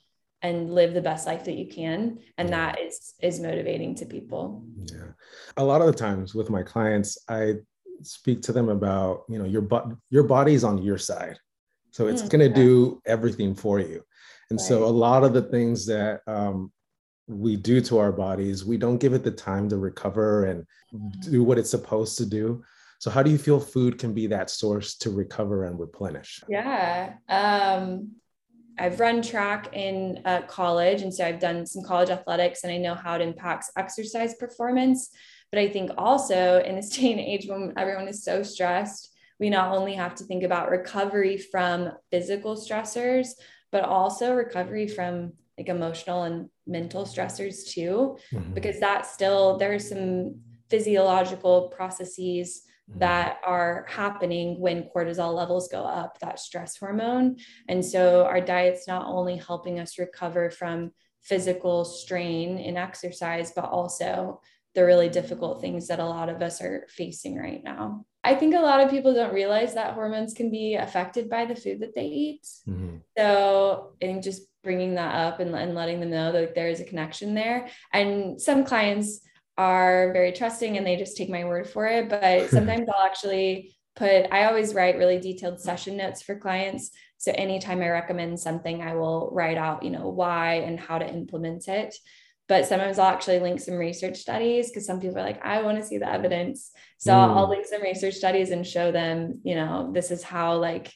[0.41, 2.19] and live the best life that you can.
[2.37, 4.63] And that is is motivating to people.
[4.77, 5.11] Yeah.
[5.57, 7.55] A lot of the times with my clients i
[8.03, 11.37] speak to them about you know your but your body's on your side.
[11.91, 12.65] So it's mm, going to yeah.
[12.65, 14.03] do everything for you.
[14.49, 14.67] And right.
[14.67, 16.71] so a lot of the things that um,
[17.27, 21.31] we do to our bodies we don't give it the time to recover and mm.
[21.31, 22.63] do what it's supposed to do.
[22.99, 26.43] So how do you feel food can be that source to recover and replenish?
[26.47, 28.11] Yeah um,
[28.81, 32.77] I've run track in uh, college, and so I've done some college athletics, and I
[32.77, 35.11] know how it impacts exercise performance.
[35.51, 39.51] But I think also in this day and age when everyone is so stressed, we
[39.51, 43.29] not only have to think about recovery from physical stressors,
[43.71, 48.53] but also recovery from like emotional and mental stressors too, mm-hmm.
[48.53, 50.39] because that still there are some
[50.71, 52.63] physiological processes
[52.95, 57.37] that are happening when cortisol levels go up, that stress hormone.
[57.67, 63.65] And so our diet's not only helping us recover from physical strain in exercise, but
[63.65, 64.41] also
[64.73, 68.05] the really difficult things that a lot of us are facing right now.
[68.23, 71.55] I think a lot of people don't realize that hormones can be affected by the
[71.55, 72.47] food that they eat.
[72.67, 72.97] Mm-hmm.
[73.17, 76.79] So I think just bringing that up and, and letting them know that there is
[76.79, 77.69] a connection there.
[77.91, 79.21] And some clients
[79.61, 82.09] are very trusting and they just take my word for it.
[82.09, 86.89] But sometimes I'll actually put, I always write really detailed session notes for clients.
[87.17, 91.07] So anytime I recommend something, I will write out, you know, why and how to
[91.07, 91.95] implement it.
[92.47, 95.77] But sometimes I'll actually link some research studies because some people are like, I want
[95.77, 96.71] to see the evidence.
[96.97, 97.15] So mm.
[97.15, 100.91] I'll link some research studies and show them, you know, this is how like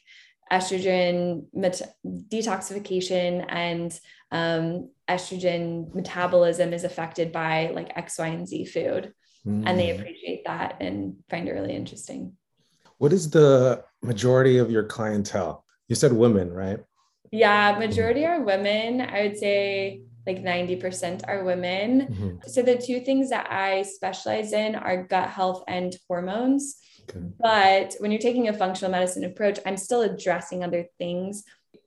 [0.52, 3.98] estrogen met- detoxification and
[4.30, 9.12] um, estrogen metabolism is affected by like X, Y, and Z food.
[9.46, 9.64] Mm.
[9.66, 9.98] And they mm.
[9.98, 12.36] appreciate that and find it really interesting.
[12.98, 15.64] What is the majority of your clientele?
[15.88, 16.80] You said women, right?
[17.30, 19.00] Yeah, majority are women.
[19.00, 22.08] I would say like 90% are women.
[22.08, 22.48] Mm-hmm.
[22.48, 26.76] So the two things that I specialize in are gut health and hormones.
[27.38, 31.44] But when you're taking a functional medicine approach, I'm still addressing other things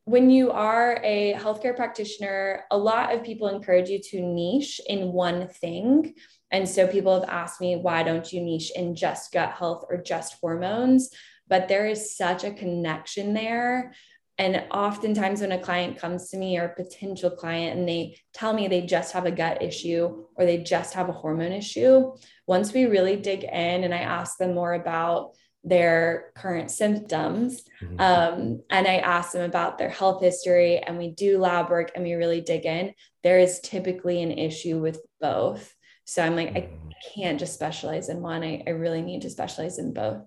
[0.10, 5.14] when you are a healthcare practitioner, a lot of people encourage you to niche in
[5.14, 6.16] one thing.
[6.50, 10.02] And so people have asked me, why don't you niche in just gut health or
[10.02, 11.12] just hormones?
[11.48, 13.94] But there is such a connection there.
[14.40, 18.54] And oftentimes, when a client comes to me or a potential client and they tell
[18.54, 22.14] me they just have a gut issue or they just have a hormone issue,
[22.48, 27.62] once we really dig in and I ask them more about their current symptoms.
[27.84, 28.00] Mm-hmm.
[28.00, 32.04] Um, and I ask them about their health history, and we do lab work and
[32.04, 32.94] we really dig in.
[33.24, 35.76] There is typically an issue with both.
[36.06, 36.56] So I'm like.
[36.56, 36.70] I
[37.16, 38.44] can't just specialize in one.
[38.44, 40.18] I, I really need to specialize in both.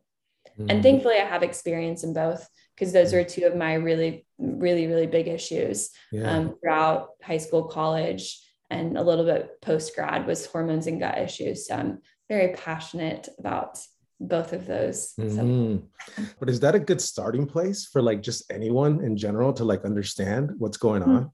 [0.59, 0.71] Mm-hmm.
[0.71, 4.87] And thankfully, I have experience in both because those are two of my really, really,
[4.87, 6.31] really big issues yeah.
[6.31, 11.19] um, throughout high school, college, and a little bit post grad was hormones and gut
[11.19, 11.67] issues.
[11.67, 13.79] So I'm very passionate about
[14.19, 15.13] both of those.
[15.21, 15.77] Mm-hmm.
[16.17, 16.25] So.
[16.39, 19.85] But is that a good starting place for like just anyone in general to like
[19.85, 21.31] understand what's going on?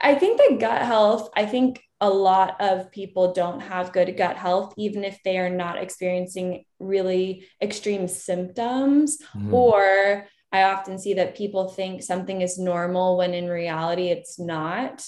[0.00, 4.36] I think that gut health, I think a lot of people don't have good gut
[4.36, 9.18] health, even if they are not experiencing really extreme symptoms.
[9.36, 9.54] Mm-hmm.
[9.54, 15.04] Or I often see that people think something is normal when in reality it's not.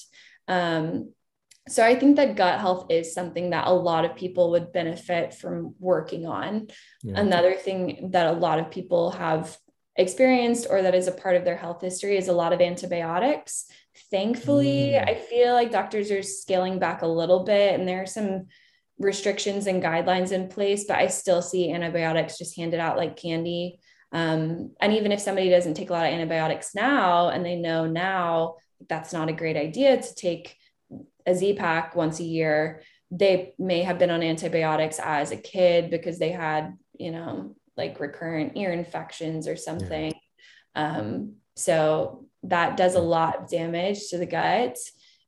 [0.48, 1.12] Um,
[1.68, 5.34] so I think that gut health is something that a lot of people would benefit
[5.34, 6.68] from working on.
[7.02, 7.20] Yeah.
[7.20, 9.56] Another thing that a lot of people have
[10.00, 13.66] experienced or that is a part of their health history is a lot of antibiotics.
[14.10, 15.08] Thankfully, mm.
[15.08, 18.46] I feel like doctors are scaling back a little bit and there are some
[18.98, 23.78] restrictions and guidelines in place, but I still see antibiotics just handed out like candy.
[24.12, 27.86] Um, and even if somebody doesn't take a lot of antibiotics now and they know
[27.86, 28.56] now
[28.88, 30.56] that's not a great idea to take
[31.26, 36.18] a Z-Pak once a year, they may have been on antibiotics as a kid because
[36.18, 40.12] they had, you know, like recurrent ear infections or something.
[40.76, 40.96] Yeah.
[40.98, 44.76] Um, so that does a lot of damage to the gut.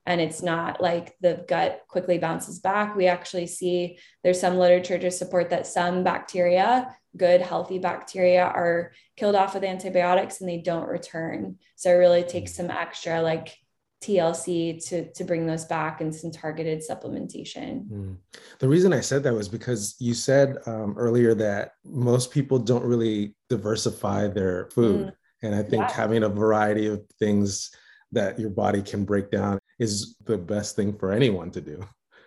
[0.04, 2.96] And it's not like the gut quickly bounces back.
[2.96, 8.92] We actually see there's some literature to support that some bacteria, good, healthy bacteria, are
[9.16, 11.56] killed off with antibiotics and they don't return.
[11.76, 12.56] So it really takes mm.
[12.56, 13.56] some extra like
[14.02, 17.88] TLC to to bring those back and some targeted supplementation.
[17.88, 18.16] Mm.
[18.58, 22.84] The reason I said that was because you said um, earlier that most people don't
[22.84, 25.12] really diversify their food, mm.
[25.42, 25.92] and I think yeah.
[25.92, 27.70] having a variety of things
[28.10, 31.82] that your body can break down is the best thing for anyone to do.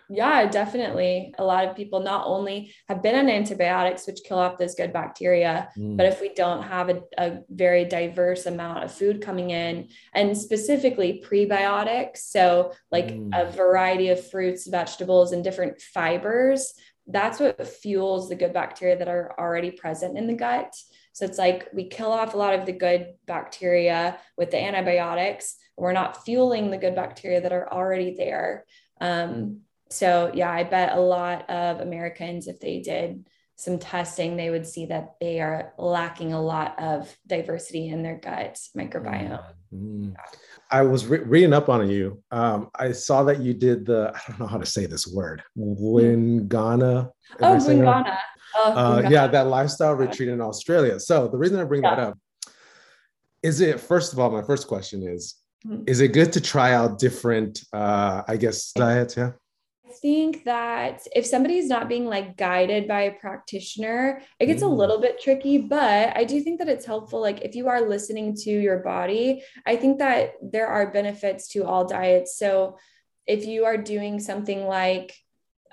[0.09, 1.33] Yeah, definitely.
[1.37, 4.93] A lot of people not only have been on antibiotics, which kill off those good
[4.93, 5.97] bacteria, mm.
[5.97, 10.37] but if we don't have a, a, very diverse amount of food coming in, and
[10.37, 13.29] specifically prebiotics, so like mm.
[13.33, 16.73] a variety of fruits, vegetables, and different fibers,
[17.07, 20.75] that's what fuels the good bacteria that are already present in the gut.
[21.13, 25.55] So it's like we kill off a lot of the good bacteria with the antibiotics.
[25.77, 28.65] We're not fueling the good bacteria that are already there.
[28.99, 34.49] Um, so yeah, I bet a lot of Americans, if they did some testing, they
[34.49, 39.41] would see that they are lacking a lot of diversity in their gut microbiome.
[39.73, 40.11] Mm-hmm.
[40.71, 42.21] I was re- reading up on you.
[42.31, 45.41] Um, I saw that you did the, I don't know how to say this word,
[45.57, 47.11] Wingana.
[47.39, 48.17] Oh, Wingana.
[48.57, 50.99] Oh, uh, yeah, that lifestyle retreat in Australia.
[50.99, 51.95] So the reason I bring yeah.
[51.95, 52.19] that up
[53.43, 55.83] is it, first of all, my first question is, mm-hmm.
[55.87, 59.15] is it good to try out different, uh, I guess, diets?
[59.15, 59.31] Yeah
[60.01, 64.67] think that if somebody's not being like guided by a practitioner, it gets mm.
[64.67, 67.21] a little bit tricky, but I do think that it's helpful.
[67.21, 71.65] Like if you are listening to your body, I think that there are benefits to
[71.65, 72.37] all diets.
[72.37, 72.77] So
[73.27, 75.15] if you are doing something like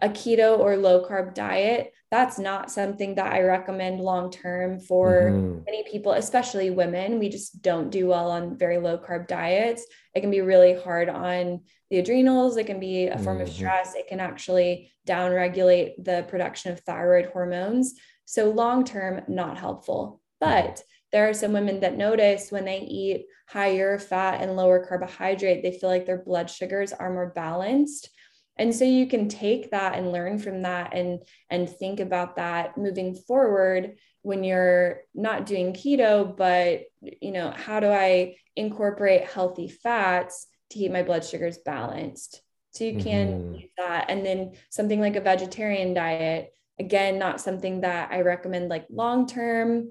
[0.00, 5.30] a keto or low carb diet, that's not something that I recommend long term for
[5.32, 5.64] mm-hmm.
[5.64, 7.18] many people, especially women.
[7.18, 9.86] We just don't do well on very low carb diets.
[10.14, 12.58] It can be really hard on the adrenals.
[12.58, 13.46] It can be a form mm-hmm.
[13.46, 13.94] of stress.
[13.94, 17.94] It can actually downregulate the production of thyroid hormones.
[18.26, 20.20] So, long term, not helpful.
[20.38, 20.82] But
[21.12, 25.78] there are some women that notice when they eat higher fat and lower carbohydrate, they
[25.78, 28.10] feel like their blood sugars are more balanced
[28.56, 32.76] and so you can take that and learn from that and and think about that
[32.76, 36.82] moving forward when you're not doing keto but
[37.20, 42.84] you know how do i incorporate healthy fats to keep my blood sugars balanced so
[42.84, 43.54] you can mm-hmm.
[43.54, 48.68] use that and then something like a vegetarian diet again not something that i recommend
[48.68, 49.90] like long term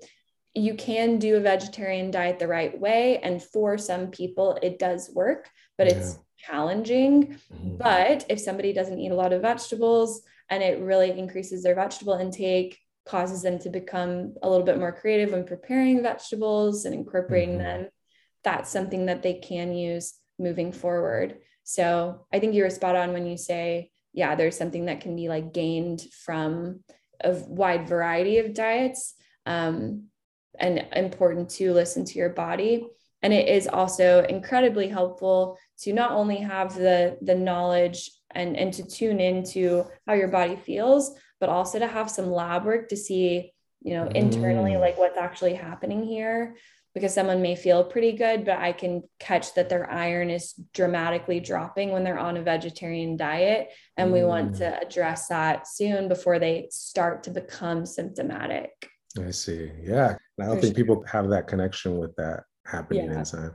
[0.53, 5.09] you can do a vegetarian diet the right way and for some people it does
[5.14, 5.93] work but yeah.
[5.93, 7.38] it's challenging.
[7.54, 7.78] Mm-hmm.
[7.78, 12.14] But if somebody doesn't eat a lot of vegetables and it really increases their vegetable
[12.14, 17.58] intake, causes them to become a little bit more creative when preparing vegetables and incorporating
[17.58, 17.82] mm-hmm.
[17.82, 17.89] them,
[18.44, 21.38] that's something that they can use moving forward.
[21.64, 25.16] So I think you were spot on when you say, yeah, there's something that can
[25.16, 26.84] be like gained from
[27.24, 29.14] a wide variety of diets
[29.46, 30.08] um,
[30.60, 32.88] and important to listen to your body.
[33.24, 38.74] And it is also incredibly helpful to not only have the, the knowledge and, and
[38.74, 42.97] to tune into how your body feels, but also to have some lab work to
[42.97, 44.80] see, you know, internally, mm.
[44.80, 46.55] like what's actually happening here.
[46.93, 51.39] Because someone may feel pretty good, but I can catch that their iron is dramatically
[51.39, 53.69] dropping when they're on a vegetarian diet.
[53.95, 54.13] And mm.
[54.13, 54.82] we want to mm.
[54.82, 58.72] address that soon before they start to become symptomatic.
[59.17, 59.72] I see.
[59.82, 60.15] Yeah.
[60.39, 60.84] I don't For think sure.
[60.84, 63.20] people have that connection with that happening yeah.
[63.20, 63.51] inside.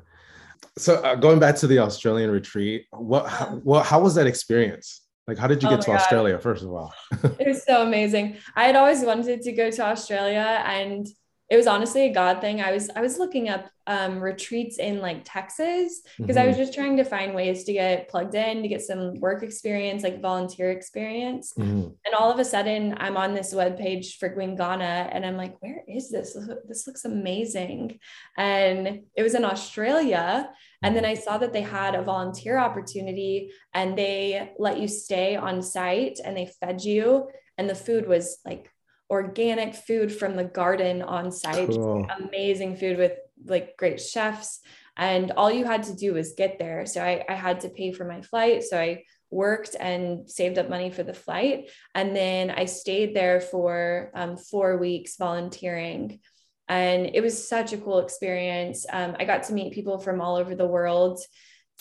[0.78, 5.02] So uh, going back to the Australian retreat, what how, well, how was that experience?
[5.26, 5.96] Like, how did you oh get to God.
[5.96, 6.92] Australia, first of all?
[7.38, 8.36] it was so amazing.
[8.54, 11.06] I had always wanted to go to Australia, and
[11.48, 12.60] it was honestly a God thing.
[12.60, 16.44] I was I was looking up um, retreats in like Texas because mm-hmm.
[16.44, 19.44] I was just trying to find ways to get plugged in to get some work
[19.44, 21.52] experience, like volunteer experience.
[21.56, 21.90] Mm-hmm.
[22.04, 25.56] And all of a sudden, I'm on this web page for Gwinganna, and I'm like,
[25.60, 26.36] where is this?
[26.66, 28.00] This looks amazing.
[28.36, 30.50] And it was in Australia.
[30.82, 35.36] And then I saw that they had a volunteer opportunity, and they let you stay
[35.36, 38.68] on site, and they fed you, and the food was like
[39.10, 41.68] organic food from the garden on site.
[41.68, 42.06] Cool.
[42.18, 43.12] Amazing food with
[43.44, 44.60] like great chefs.
[44.96, 46.86] And all you had to do was get there.
[46.86, 48.64] So I, I had to pay for my flight.
[48.64, 51.70] So I worked and saved up money for the flight.
[51.94, 56.20] And then I stayed there for um, four weeks volunteering.
[56.68, 58.86] And it was such a cool experience.
[58.90, 61.20] Um, I got to meet people from all over the world.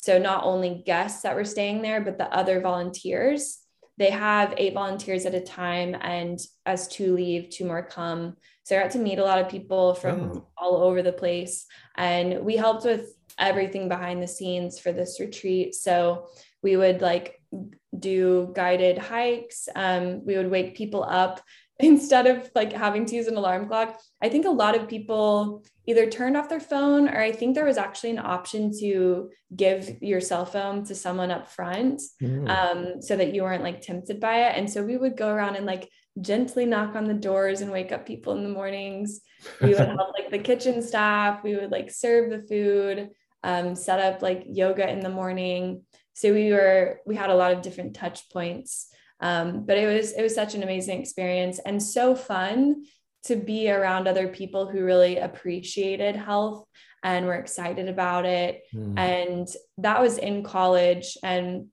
[0.03, 3.64] So not only guests that were staying there, but the other volunteers
[3.97, 8.35] they have eight volunteers at a time and as two leave two more come.
[8.63, 10.47] So i got to meet a lot of people from oh.
[10.57, 11.65] all over the place.
[11.95, 15.75] And we helped with everything behind the scenes for this retreat.
[15.75, 16.27] So
[16.61, 17.41] we would like
[17.97, 19.69] do guided hikes.
[19.75, 21.41] Um, we would wake people up
[21.79, 25.63] instead of like having to use an alarm clock i think a lot of people
[25.85, 29.97] either turned off their phone or i think there was actually an option to give
[30.01, 32.49] your cell phone to someone up front mm.
[32.49, 34.57] um, so that you weren't like tempted by it.
[34.57, 37.91] And so we would go around and like gently knock on the doors and wake
[37.91, 39.21] up people in the mornings.
[39.61, 41.43] We would help like the kitchen staff.
[41.43, 43.09] We would like serve the food
[43.43, 45.83] um, set up like yoga in the morning.
[46.13, 48.87] So we were we had a lot of different touch points
[49.19, 52.83] um, but it was it was such an amazing experience and so fun
[53.25, 56.65] to be around other people who really appreciated health
[57.03, 58.63] and were excited about it.
[58.73, 58.97] Mm.
[58.97, 59.47] And
[59.77, 61.17] that was in college.
[61.23, 61.67] And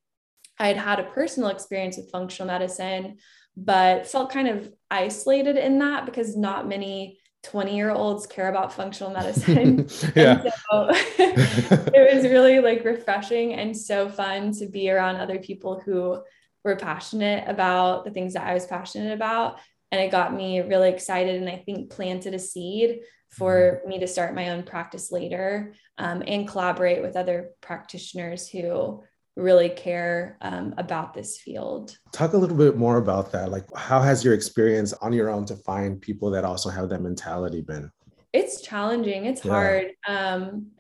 [0.59, 3.18] I had had a personal experience with functional medicine,
[3.57, 8.72] but felt kind of isolated in that because not many 20 year olds care about
[8.72, 9.88] functional medicine.
[10.14, 10.43] yeah.
[10.43, 10.88] So
[11.18, 16.22] it was really like refreshing and so fun to be around other people who
[16.64, 19.58] were passionate about the things that I was passionate about.
[19.90, 23.00] And it got me really excited and I think planted a seed
[23.30, 23.88] for mm-hmm.
[23.88, 29.02] me to start my own practice later um, and collaborate with other practitioners who
[29.36, 31.96] really care um, about this field.
[32.12, 33.50] Talk a little bit more about that.
[33.50, 37.00] Like, how has your experience on your own to find people that also have that
[37.00, 37.90] mentality been?
[38.32, 39.26] It's challenging.
[39.26, 39.52] It's yeah.
[39.52, 39.86] hard.
[40.06, 40.72] Um,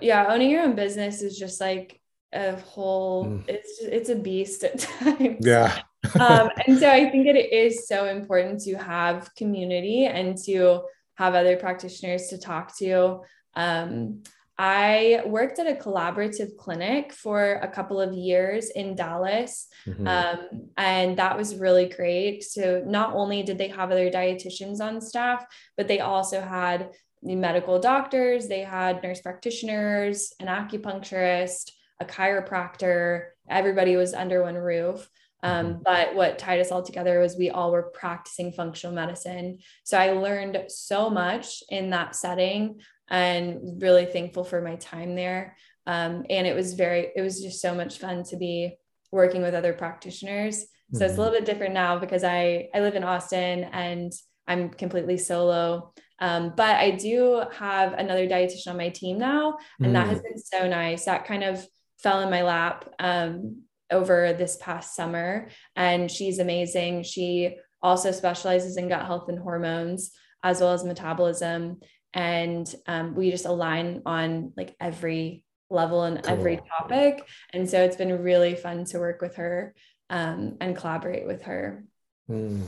[0.00, 2.00] yeah, owning your own business is just like
[2.32, 3.44] a whole mm.
[3.48, 5.82] it's it's a beast at times yeah
[6.20, 10.82] um, and so I think it is so important to have community and to
[11.14, 13.20] have other practitioners to talk to.
[13.54, 14.22] Um,
[14.58, 20.06] I worked at a collaborative clinic for a couple of years in Dallas, mm-hmm.
[20.06, 22.42] um, and that was really great.
[22.42, 25.44] So, not only did they have other dietitians on staff,
[25.76, 26.90] but they also had
[27.22, 33.28] the medical doctors, they had nurse practitioners, an acupuncturist, a chiropractor.
[33.48, 35.08] Everybody was under one roof.
[35.42, 35.82] Um, mm-hmm.
[35.84, 39.58] but what tied us all together was we all were practicing functional medicine.
[39.84, 45.56] So I learned so much in that setting and really thankful for my time there.
[45.86, 48.76] Um, and it was very, it was just so much fun to be
[49.12, 50.60] working with other practitioners.
[50.60, 50.94] So mm-hmm.
[50.94, 51.20] it's a mm-hmm.
[51.20, 54.12] little bit different now because I I live in Austin and
[54.48, 55.92] I'm completely solo.
[56.18, 59.92] Um, but I do have another dietitian on my team now, and mm.
[59.92, 60.22] that has mm.
[60.22, 61.04] been so nice.
[61.04, 61.66] That kind of
[61.98, 67.02] fell in my lap um, over this past summer, and she's amazing.
[67.02, 70.10] She also specializes in gut health and hormones
[70.42, 71.78] as well as metabolism
[72.14, 76.32] and um, we just align on like every level and cool.
[76.32, 79.74] every topic and so it's been really fun to work with her
[80.10, 81.84] um, and collaborate with her
[82.30, 82.62] mm.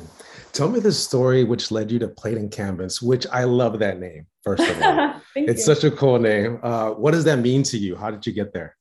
[0.53, 3.99] tell me the story which led you to plate and canvas which i love that
[3.99, 5.75] name first of all it's you.
[5.75, 8.53] such a cool name uh, what does that mean to you how did you get
[8.53, 8.77] there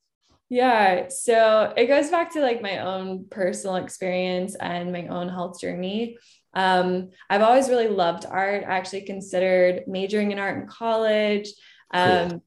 [0.48, 5.60] yeah so it goes back to like my own personal experience and my own health
[5.60, 6.16] journey
[6.54, 8.64] um, I've always really loved art.
[8.64, 11.48] I actually considered majoring in art in college.
[11.92, 12.44] Um, cool.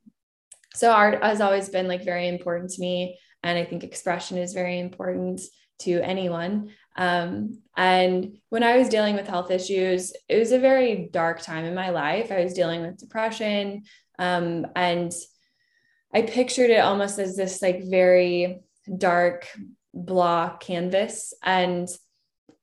[0.73, 3.17] So art has always been like very important to me.
[3.43, 5.41] And I think expression is very important
[5.79, 6.71] to anyone.
[6.95, 11.65] Um, and when I was dealing with health issues, it was a very dark time
[11.65, 12.31] in my life.
[12.31, 13.83] I was dealing with depression.
[14.19, 15.11] Um, and
[16.13, 18.61] I pictured it almost as this like very
[18.97, 19.47] dark
[19.93, 21.33] block canvas.
[21.43, 21.87] And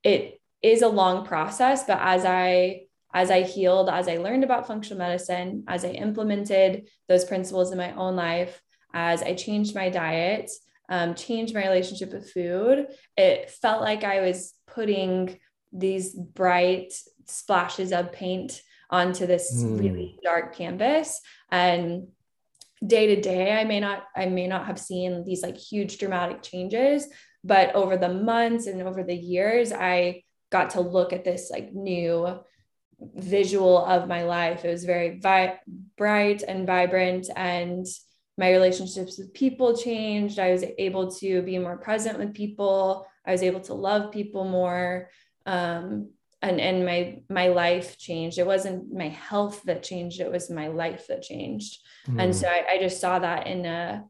[0.03, 2.81] it is a long process but as i
[3.15, 7.79] as i healed as i learned about functional medicine as i implemented those principles in
[7.79, 8.61] my own life
[8.93, 10.51] as i changed my diet
[10.91, 12.87] um, changed my relationship with food
[13.17, 15.39] it felt like i was putting
[15.73, 16.95] these bright
[17.27, 19.79] splashes of paint onto this mm.
[19.79, 21.21] really dark canvas
[21.51, 22.09] and
[22.87, 26.43] day to day i may not i may not have seen these like huge dramatic
[26.43, 27.07] changes
[27.45, 31.73] but over the months and over the years i got to look at this like
[31.73, 32.39] new
[33.01, 34.65] visual of my life.
[34.65, 35.61] It was very vi-
[35.97, 37.87] bright and vibrant, and
[38.37, 40.39] my relationships with people changed.
[40.39, 43.07] I was able to be more present with people.
[43.27, 45.11] I was able to love people more.
[45.47, 46.11] Um,
[46.43, 48.39] and and my my life changed.
[48.39, 50.21] It wasn't my health that changed.
[50.21, 51.81] It was my life that changed.
[52.09, 52.23] Mm.
[52.23, 54.05] And so I, I just saw that in a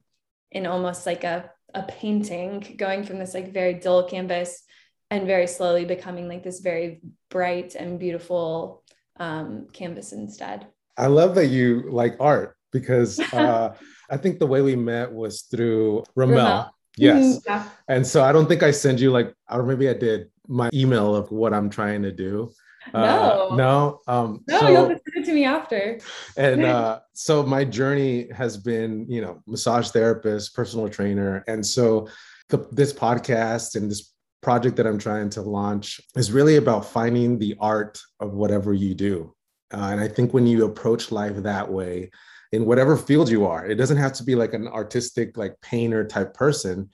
[0.50, 4.62] in almost like a a painting going from this like very dull canvas
[5.10, 7.00] and very slowly becoming like this very
[7.30, 8.82] bright and beautiful
[9.18, 10.66] um, canvas instead.
[10.96, 13.74] I love that you like art because uh,
[14.10, 16.36] I think the way we met was through Ramel.
[16.36, 16.74] Ramel.
[16.96, 17.24] Yes.
[17.24, 17.38] Mm-hmm.
[17.46, 17.68] Yeah.
[17.88, 21.14] And so I don't think I sent you like, or maybe I did my email
[21.14, 22.50] of what I'm trying to do.
[22.94, 23.48] Uh, no.
[23.50, 24.00] Uh, no.
[24.06, 26.00] Um, no, so, you'll send it to me after.
[26.36, 31.44] and uh, so my journey has been, you know, massage therapist, personal trainer.
[31.46, 32.08] And so
[32.48, 37.38] the, this podcast and this project that I'm trying to launch is really about finding
[37.38, 39.34] the art of whatever you do.
[39.72, 42.10] Uh, and I think when you approach life that way,
[42.52, 46.06] in whatever field you are, it doesn't have to be like an artistic, like painter
[46.06, 46.88] type person.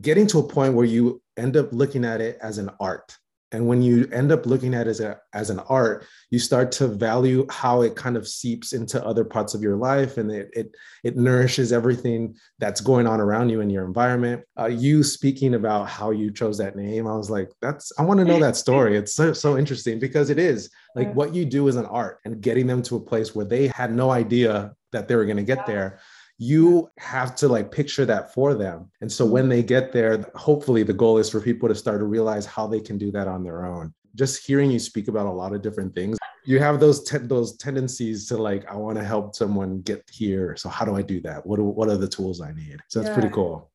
[0.00, 3.16] Getting to a point where you end up looking at it as an art.
[3.52, 6.70] And when you end up looking at it as, a, as an art you start
[6.70, 10.50] to value how it kind of seeps into other parts of your life and it
[10.52, 14.42] it, it nourishes everything that's going on around you in your environment.
[14.58, 18.18] Uh, you speaking about how you chose that name i was like that's i want
[18.18, 18.96] to know that story.
[18.96, 20.70] It's so so interesting because it is.
[20.94, 23.68] Like what you do is an art and getting them to a place where they
[23.68, 26.00] had no idea that they were going to get there
[26.40, 28.90] you have to like picture that for them.
[29.02, 32.06] And so when they get there, hopefully the goal is for people to start to
[32.06, 33.92] realize how they can do that on their own.
[34.14, 36.16] Just hearing you speak about a lot of different things,
[36.46, 40.56] you have those te- those tendencies to like, I want to help someone get here.
[40.56, 41.44] So how do I do that?
[41.44, 42.78] What do, what are the tools I need?
[42.88, 43.14] So that's yeah.
[43.20, 43.70] pretty cool.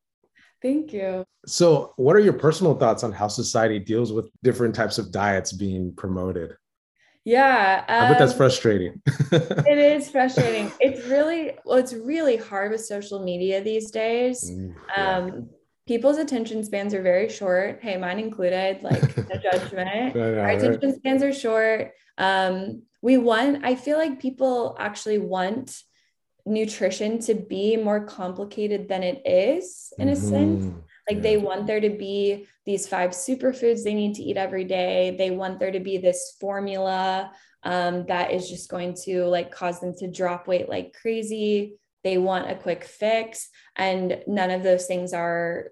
[0.60, 1.24] Thank you.
[1.46, 5.52] So, what are your personal thoughts on how society deals with different types of diets
[5.52, 6.56] being promoted?
[7.26, 7.84] Yeah.
[7.88, 9.02] Um, I bet that's frustrating.
[9.32, 10.70] it is frustrating.
[10.78, 14.48] It's really, well, it's really hard with social media these days.
[14.48, 14.72] Yeah.
[14.96, 15.48] Um,
[15.88, 17.80] people's attention spans are very short.
[17.82, 20.14] Hey, mine included, like no judgment.
[20.14, 21.94] know, Our attention spans are short.
[22.16, 25.82] Um, we want, I feel like people actually want
[26.46, 30.28] nutrition to be more complicated than it is in a mm-hmm.
[30.28, 30.74] sense.
[31.08, 31.22] Like Yeah.
[31.22, 35.14] they want there to be these five superfoods they need to eat every day.
[35.16, 37.30] They want there to be this formula
[37.62, 41.74] um, that is just going to like cause them to drop weight like crazy.
[42.04, 45.70] They want a quick fix, and none of those things are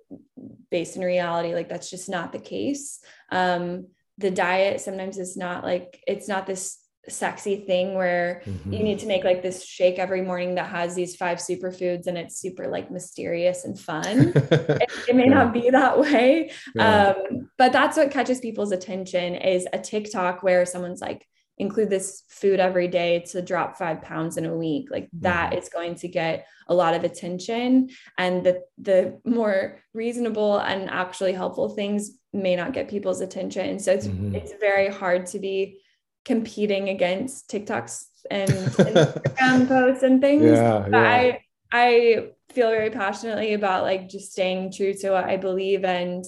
[0.70, 1.55] based in reality.
[1.55, 3.01] Like that's just not the case.
[3.30, 3.87] Um,
[4.18, 6.78] the diet sometimes is not like it's not this
[7.09, 8.73] sexy thing where Mhm.
[8.73, 12.17] you need to make like this shake every morning that has these five superfoods and
[12.17, 14.33] it's super like mysterious and fun.
[14.35, 15.35] it, it may Yeah.
[15.35, 16.51] not be that way.
[16.75, 17.15] Yeah.
[17.17, 21.27] Um, but that's what catches people's attention is a TikTok where someone's like,
[21.59, 24.89] include this food every day to drop five pounds in a week.
[24.91, 25.59] Like that Mhm.
[25.59, 27.91] is going to get a lot of attention.
[28.19, 33.79] And the the more reasonable and actually helpful things may not get people's attention.
[33.79, 34.35] So it's Mhm.
[34.35, 35.81] it's very hard to be
[36.25, 40.43] competing against TikToks and Instagram posts and things.
[40.59, 41.11] yeah, But yeah.
[41.11, 41.41] I
[41.72, 46.25] I feel very passionately about like just staying true to what I believe and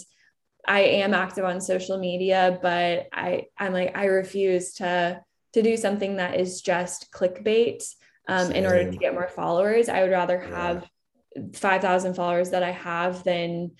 [0.66, 5.20] I am active on social media, but I I'm like I refuse to
[5.53, 7.82] to do something that is just clickbait
[8.28, 9.88] um, in order to get more followers.
[9.88, 10.57] I would rather Yeah.
[10.57, 10.90] have
[11.55, 13.72] 5,000 followers that I have than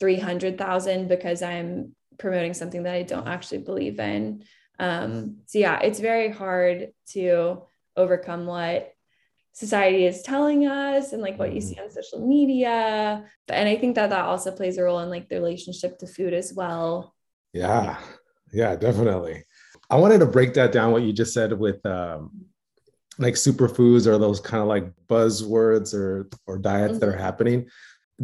[0.00, 4.44] 300,000 because I'm promoting something that I don't actually believe in.
[4.78, 7.62] Um, so yeah, it's very hard to
[7.96, 8.92] overcome what
[9.52, 11.64] society is telling us and like what you Mhm.
[11.64, 13.24] see on social media.
[13.46, 16.06] But, and I think that that also plays a role in like the relationship to
[16.06, 17.14] food as well.
[17.52, 17.98] Yeah,
[18.52, 19.42] yeah, definitely.
[19.90, 22.46] I wanted to break that down what you just said with um,
[23.18, 27.18] like superfoods or those kind of like buzzwords or or diets that are Mhm.
[27.20, 27.68] happening.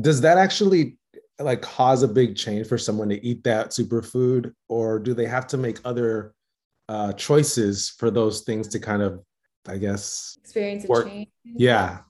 [0.00, 0.98] Does that actually
[1.40, 5.48] like cause a big change for someone to eat that superfood, or do they have
[5.48, 6.32] to make other
[6.89, 9.20] uh, choices for those things to kind of,
[9.66, 11.28] I guess, Experience a Work- change.
[11.45, 12.01] yeah,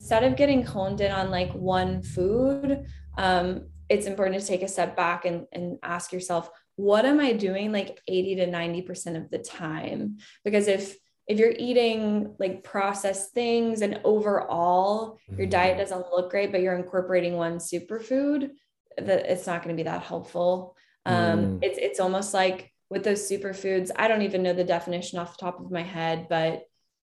[0.00, 2.86] instead of getting honed in on like one food,
[3.18, 7.34] um, it's important to take a step back and, and ask yourself, what am I
[7.34, 10.18] doing like 80 to 90% of the time?
[10.44, 10.96] Because if
[11.28, 15.50] if you're eating like processed things and overall your Mhm.
[15.50, 18.50] diet doesn't look great, but you're incorporating one superfood,
[18.98, 20.74] that it's not going to be that helpful.
[21.06, 21.58] Um, Mm.
[21.62, 25.40] it's it's almost like with those superfoods, I don't even know the definition off the
[25.46, 26.64] top of my head, but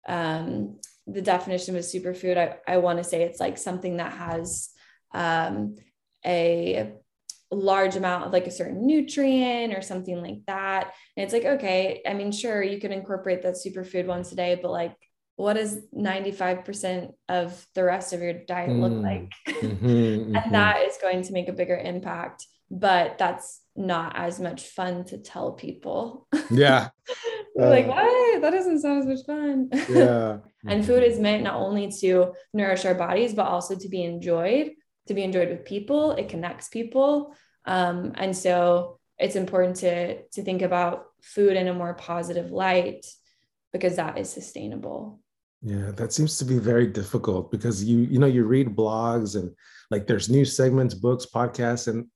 [0.08, 4.14] um, the definition of a superfood, I, I want to say it's like something that
[4.14, 4.70] has
[5.12, 5.78] um,
[6.24, 6.94] a
[7.50, 10.94] large amount of like a certain nutrient or something like that.
[11.18, 14.60] And it's like, okay, I mean, sure, you can incorporate that superfood once a day,
[14.62, 14.96] but like,
[15.36, 19.02] what does 95% of the rest of your diet look Mm.
[19.02, 19.32] like?
[19.62, 20.44] Mhm, mhm.
[20.44, 22.46] and that is going to make a bigger impact.
[22.70, 26.28] But that's not as much fun to tell people.
[26.50, 26.90] yeah,
[27.56, 28.42] They're like, Uh, what?
[28.42, 29.70] That doesn't sound as much fun.
[29.90, 30.38] yeah.
[30.68, 34.72] And food is meant not only to nourish our bodies, but also to be enjoyed,
[35.08, 36.12] to be enjoyed with people.
[36.12, 37.34] It connects people.
[37.66, 43.06] Um, and so it's important to, to think about food in a more positive light
[43.74, 45.20] because that is sustainable.
[45.64, 49.52] Yeah, that seems to be very difficult because you you know you read blogs and
[49.92, 52.08] like there's new segments, books, podcasts, and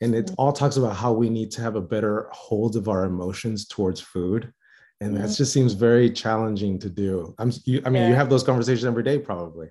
[0.00, 0.34] and it Mhm.
[0.38, 4.00] all talks about how we need to have a better hold of our emotions towards
[4.00, 4.52] food,
[5.00, 5.36] and that Mhm.
[5.36, 7.34] just seems very challenging to do.
[7.38, 9.68] I'm you, I mean you have those conversations every day probably.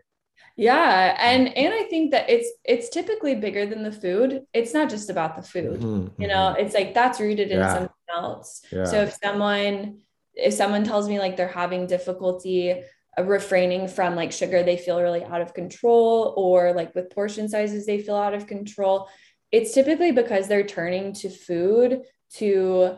[0.55, 1.15] Yeah.
[1.19, 4.43] And and I think that it's it's typically bigger than the food.
[4.53, 5.79] It's not just about the food.
[5.81, 7.73] Mhm, you know it's like that's rooted in Yeah.
[7.73, 8.83] something else Yeah.
[8.85, 9.99] so if someone
[10.35, 12.83] if someone tells me like they're having difficulty
[13.17, 17.47] uh, refraining from like sugar they feel really out of control or like with portion
[17.49, 19.07] sizes they feel out of control
[19.53, 22.01] it's typically because they're turning to food
[22.33, 22.97] to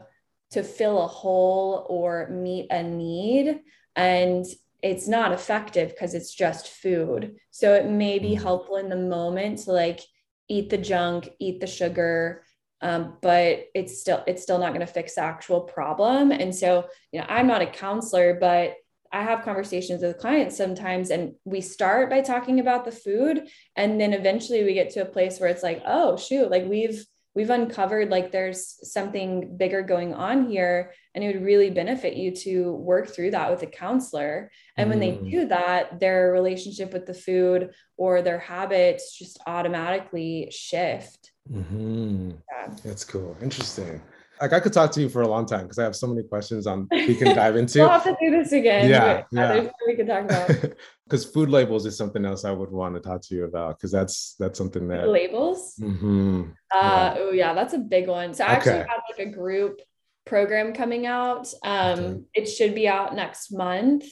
[0.52, 3.60] to fill a hole or meet a need
[3.96, 4.46] and
[4.82, 8.42] it's not effective because it's just food so it may be Mhm.
[8.42, 10.00] helpful in the moment to like
[10.48, 12.44] eat the junk eat the sugar
[12.82, 16.88] um, but it's still it's still not going to fix the actual problem and so
[17.12, 18.76] you know i'm not a counselor but
[19.16, 23.48] i have conversations with clients sometimes and we start by talking about the food
[23.78, 27.06] and then eventually we get to a place where it's like oh shoot like we've
[27.34, 28.62] we've uncovered like there's
[28.92, 33.50] something bigger going on here and it would really benefit you to work through that
[33.52, 35.32] with a counselor and when they Mm.
[35.32, 42.38] do that their relationship with the food or their habits just automatically shift Mhm.
[42.52, 42.74] yeah.
[42.84, 43.38] That's cool.
[43.42, 44.02] Interesting.
[44.42, 46.24] Like I could talk to you for a long time because I have so many
[46.24, 47.80] questions on we can dive into.
[47.80, 48.90] We'll have to do this again.
[48.90, 49.48] Yeah, yeah.
[49.54, 50.50] There's we could talk about.
[51.06, 53.92] because food labels is something else I would want to talk to you about because
[53.92, 55.08] that's that's something that.
[55.08, 55.76] Labels.
[55.80, 56.54] Mhm.
[56.74, 58.34] Uh, oh yeah, that's a big one.
[58.34, 58.88] So I actually Okay.
[58.90, 59.82] have like a group
[60.26, 61.48] program coming out.
[61.64, 62.22] Um, Okay.
[62.34, 64.04] it should be out next month.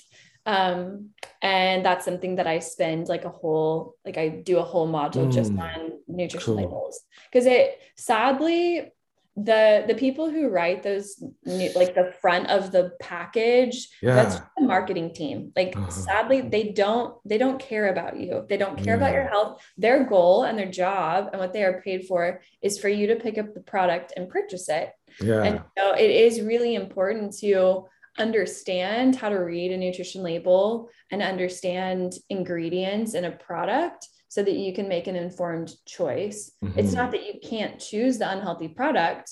[0.45, 1.09] Um,
[1.41, 5.27] and that's something that I spend like a whole, like I do a whole module
[5.27, 6.55] mm, just on nutrition cool.
[6.63, 6.99] labels.
[7.31, 8.91] Cause it sadly,
[9.35, 14.13] the the people who write those new, like the front of the package yeah.
[14.13, 15.89] that's the marketing team like uh-huh.
[15.89, 18.97] sadly they don't they don't care about you they don't care yeah.
[18.97, 22.79] about your health their goal and their job and what they are paid for is
[22.79, 26.39] for you to pick up the product and purchase it yeah and so it is
[26.41, 27.85] really important to
[28.19, 34.55] understand how to read a nutrition label and understand ingredients in a product so that
[34.55, 36.49] you can make an informed choice.
[36.65, 36.79] Mm-hmm.
[36.79, 39.31] It's not that you can't choose the unhealthy product,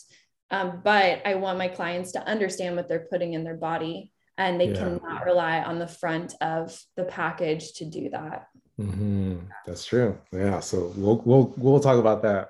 [0.51, 4.61] um, but I want my clients to understand what they're putting in their body and
[4.61, 4.75] they yeah.
[4.75, 8.45] cannot rely on the front of the package to do that.
[8.79, 9.37] Mm-hmm.
[9.65, 10.19] That's true.
[10.31, 10.59] Yeah.
[10.59, 12.49] So we'll, we'll, we'll talk about that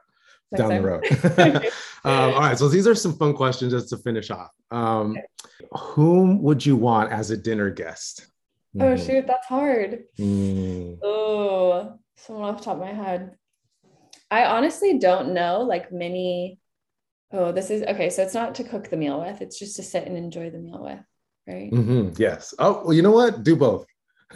[0.53, 1.05] down the road.
[2.03, 2.59] um, all right.
[2.59, 4.51] So these are some fun questions just to finish off.
[4.71, 5.15] Um.
[5.71, 8.27] Whom would you want as a dinner guest?
[8.77, 9.05] Oh mm-hmm.
[9.05, 10.03] shoot, that's hard.
[10.19, 10.97] Mm.
[11.01, 13.35] Oh, someone off the top of my head.
[14.29, 16.59] I honestly don't know like many.
[17.33, 18.09] Oh, this is okay.
[18.09, 20.59] So it's not to cook the meal with, it's just to sit and enjoy the
[20.59, 20.99] meal with,
[21.47, 21.71] right?
[21.71, 22.21] Mm-hmm.
[22.21, 22.53] Yes.
[22.59, 23.43] Oh, well, you know what?
[23.43, 23.85] Do both.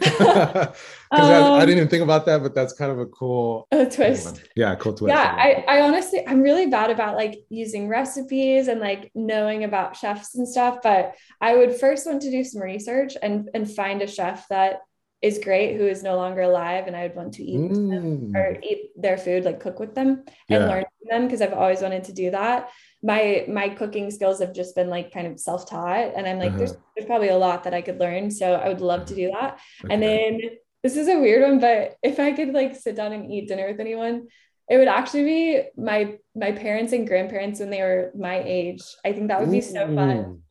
[1.08, 3.68] Because um, I, I, didn't even think about that, but that's kind of a cool
[3.72, 4.42] a twist.
[4.56, 5.14] Yeah, cool twist.
[5.14, 9.96] Yeah, I, I honestly, I'm really bad about like using recipes and like knowing about
[9.96, 10.78] chefs and stuff.
[10.82, 14.80] But I would first want to do some research and and find a chef that
[15.22, 17.90] is great who is no longer alive and I would want to eat mm.
[17.90, 20.66] them or eat their food, like cook with them and yeah.
[20.66, 22.70] learn from them because I've always wanted to do that.
[23.02, 26.58] My my cooking skills have just been like kind of self-taught and I'm like uh-huh.
[26.58, 28.30] there's there's probably a lot that I could learn.
[28.30, 29.58] So I would love to do that.
[29.84, 29.94] Okay.
[29.94, 30.40] And then
[30.82, 33.66] this is a weird one, but if I could like sit down and eat dinner
[33.66, 34.28] with anyone,
[34.68, 38.82] it would actually be my my parents and grandparents when they were my age.
[39.04, 40.42] I think that would be Ooh, so fun.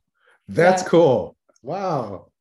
[0.48, 0.90] That's yeah.
[0.90, 1.38] cool.
[1.62, 2.32] Wow.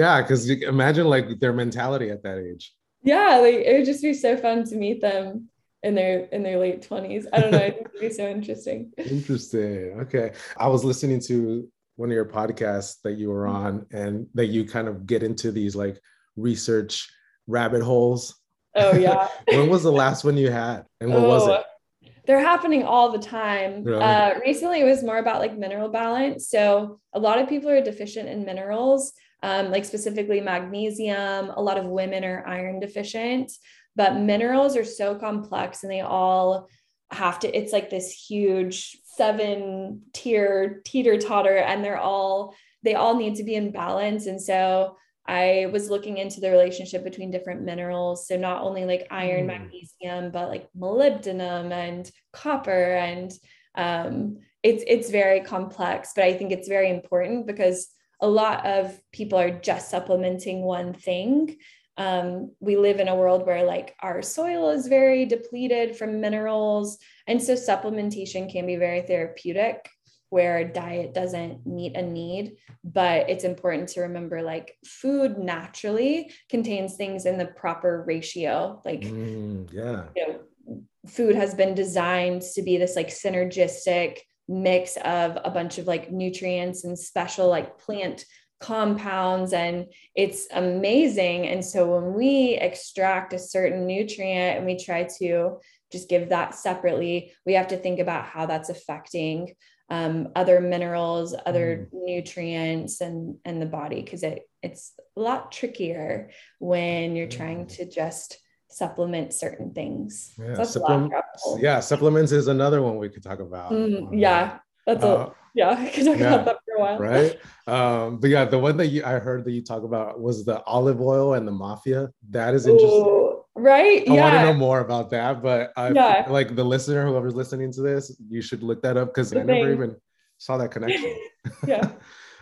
[0.00, 2.74] Yeah, because imagine like their mentality at that age.
[3.02, 5.50] Yeah, like it would just be so fun to meet them
[5.82, 7.26] in their in their late 20s.
[7.34, 7.58] I don't know.
[7.58, 8.92] I think it'd be so interesting.
[8.98, 10.00] Interesting.
[10.00, 10.32] Okay.
[10.56, 14.64] I was listening to one of your podcasts that you were on and that you
[14.64, 16.00] kind of get into these like
[16.34, 17.10] research
[17.46, 18.40] rabbit holes.
[18.74, 19.28] Oh yeah.
[19.48, 20.86] when was the last one you had?
[21.02, 22.10] And what oh, was it?
[22.26, 23.84] They're happening all the time.
[23.84, 24.02] Really?
[24.02, 26.48] Uh, recently, it was more about like mineral balance.
[26.48, 31.50] So, a lot of people are deficient in minerals um, like specifically magnesium.
[31.50, 33.52] A lot of women are iron deficient,
[33.96, 36.68] but minerals are so complex and they all
[37.10, 43.16] have to, it's like this huge seven tier teeter totter, and they're all, they all
[43.16, 44.26] need to be in balance.
[44.26, 48.26] And so I was looking into the relationship between different minerals.
[48.26, 49.46] So not only like iron, mm.
[49.48, 53.32] magnesium, but like molybdenum and copper and
[53.74, 57.88] um, it's it's very complex, but I think it's very important because
[58.20, 61.56] a lot of people are just supplementing one thing.
[61.96, 66.98] Um, we live in a world where like our soil is very depleted from minerals.
[67.26, 69.88] And so supplementation can be very therapeutic
[70.30, 76.94] where diet doesn't meet a need but it's important to remember like food naturally contains
[76.96, 82.62] things in the proper ratio like mm, yeah you know food has been designed to
[82.62, 84.18] be this like synergistic
[84.50, 88.24] mix of a bunch of like nutrients and special like plant
[88.60, 95.04] compounds and it's amazing and so when we extract a certain nutrient and we try
[95.04, 95.56] to
[95.90, 99.54] just give that separately we have to think about how that's affecting
[99.88, 102.04] um, other minerals other mm.
[102.04, 107.76] nutrients and and the body because it it's a lot trickier when you're trying mm.
[107.76, 108.36] to just
[108.70, 110.32] supplement certain things.
[110.38, 111.12] Yeah, so supplement,
[111.58, 113.72] yeah supplements is another one we could talk about.
[113.72, 116.98] Mm, yeah, that's uh, a yeah, I could talk yeah, about that for a while.
[116.98, 117.38] Right.
[117.66, 120.62] Um, but yeah, the one that you, I heard that you talk about was the
[120.64, 122.10] olive oil and the mafia.
[122.30, 123.04] That is interesting.
[123.04, 124.06] Ooh, right.
[124.06, 124.12] Yeah.
[124.12, 124.20] I yeah.
[124.22, 126.26] want to know more about that, but I yeah.
[126.28, 129.72] like the listener, whoever's listening to this, you should look that up because I never
[129.72, 129.96] even
[130.38, 131.16] saw that connection.
[131.66, 131.90] yeah.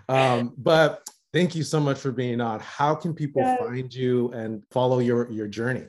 [0.09, 2.61] um, but thank you so much for being on.
[2.61, 3.57] How can people yeah.
[3.57, 5.87] find you and follow your your journey?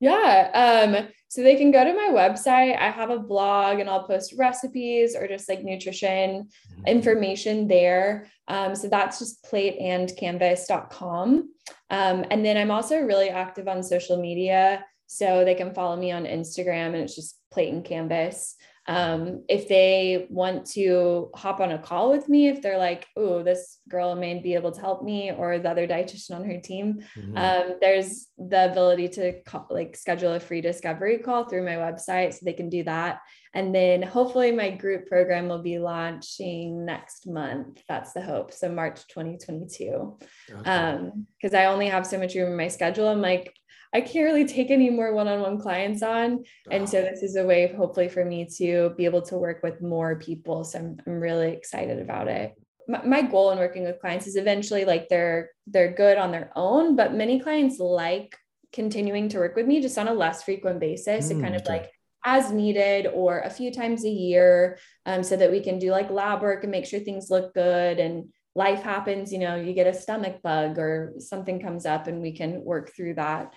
[0.00, 0.50] Yeah.
[0.54, 2.76] Um, so they can go to my website.
[2.76, 6.86] I have a blog and I'll post recipes or just like nutrition mm-hmm.
[6.86, 8.26] information there.
[8.48, 11.50] Um, so that's just plateandcanvas.com.
[11.90, 14.84] Um, and then I'm also really active on social media.
[15.06, 18.56] So they can follow me on Instagram and it's just plate and canvas.
[18.86, 23.42] Um, if they want to hop on a call with me, if they're like, oh,
[23.42, 27.00] this girl may be able to help me, or the other dietitian on her team,
[27.16, 27.36] mm-hmm.
[27.36, 32.32] um, there's the ability to call, like schedule a free discovery call through my website,
[32.32, 33.20] so they can do that.
[33.52, 37.82] And then hopefully my group program will be launching next month.
[37.88, 38.52] That's the hope.
[38.52, 40.18] So March 2022.
[40.52, 40.70] Okay.
[40.70, 43.08] Um, because I only have so much room in my schedule.
[43.08, 43.52] I'm like,
[43.92, 46.44] I can't really take any more one-on-one clients on.
[46.70, 49.82] And so this is a way hopefully for me to be able to work with
[49.82, 50.62] more people.
[50.64, 52.54] So I'm, I'm really excited about it.
[52.86, 56.52] My, my goal in working with clients is eventually like they're they're good on their
[56.54, 58.36] own, but many clients like
[58.72, 61.62] continuing to work with me just on a less frequent basis mm, and kind of
[61.62, 61.72] okay.
[61.72, 61.90] like
[62.24, 66.10] as needed or a few times a year um, so that we can do like
[66.10, 69.86] lab work and make sure things look good and life happens, you know, you get
[69.86, 73.54] a stomach bug or something comes up and we can work through that.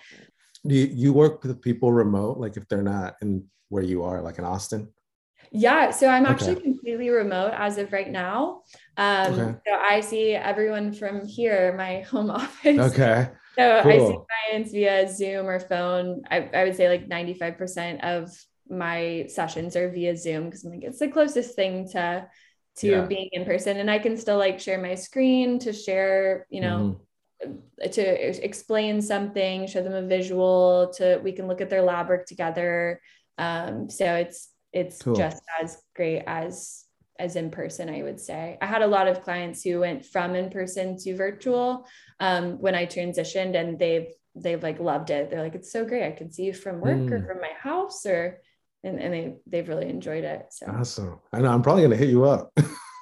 [0.66, 4.22] Do you, you work with people remote, like if they're not in where you are,
[4.22, 4.88] like in Austin?
[5.50, 6.62] Yeah, so I'm actually okay.
[6.62, 8.62] completely remote as of right now.
[8.96, 9.58] Um, okay.
[9.66, 12.78] So I see everyone from here, my home office.
[12.78, 13.28] Okay.
[13.56, 13.92] So cool.
[13.92, 14.18] I see
[14.48, 16.22] clients via Zoom or phone.
[16.30, 18.30] I, I would say like 95% of
[18.68, 22.26] my sessions are via Zoom because I think it's the closest thing to
[22.76, 23.04] to yeah.
[23.04, 26.98] being in person and i can still like share my screen to share you know
[27.44, 27.90] mm-hmm.
[27.90, 32.26] to explain something show them a visual to we can look at their lab work
[32.26, 33.00] together
[33.36, 35.14] um, so it's it's cool.
[35.14, 36.84] just as great as
[37.18, 40.34] as in person i would say i had a lot of clients who went from
[40.34, 41.86] in person to virtual
[42.20, 46.04] um, when i transitioned and they've they've like loved it they're like it's so great
[46.04, 47.12] i can see you from work mm.
[47.12, 48.40] or from my house or
[48.84, 50.46] and, and they they've really enjoyed it.
[50.50, 51.18] So awesome.
[51.32, 52.52] I know I'm probably gonna hit you up.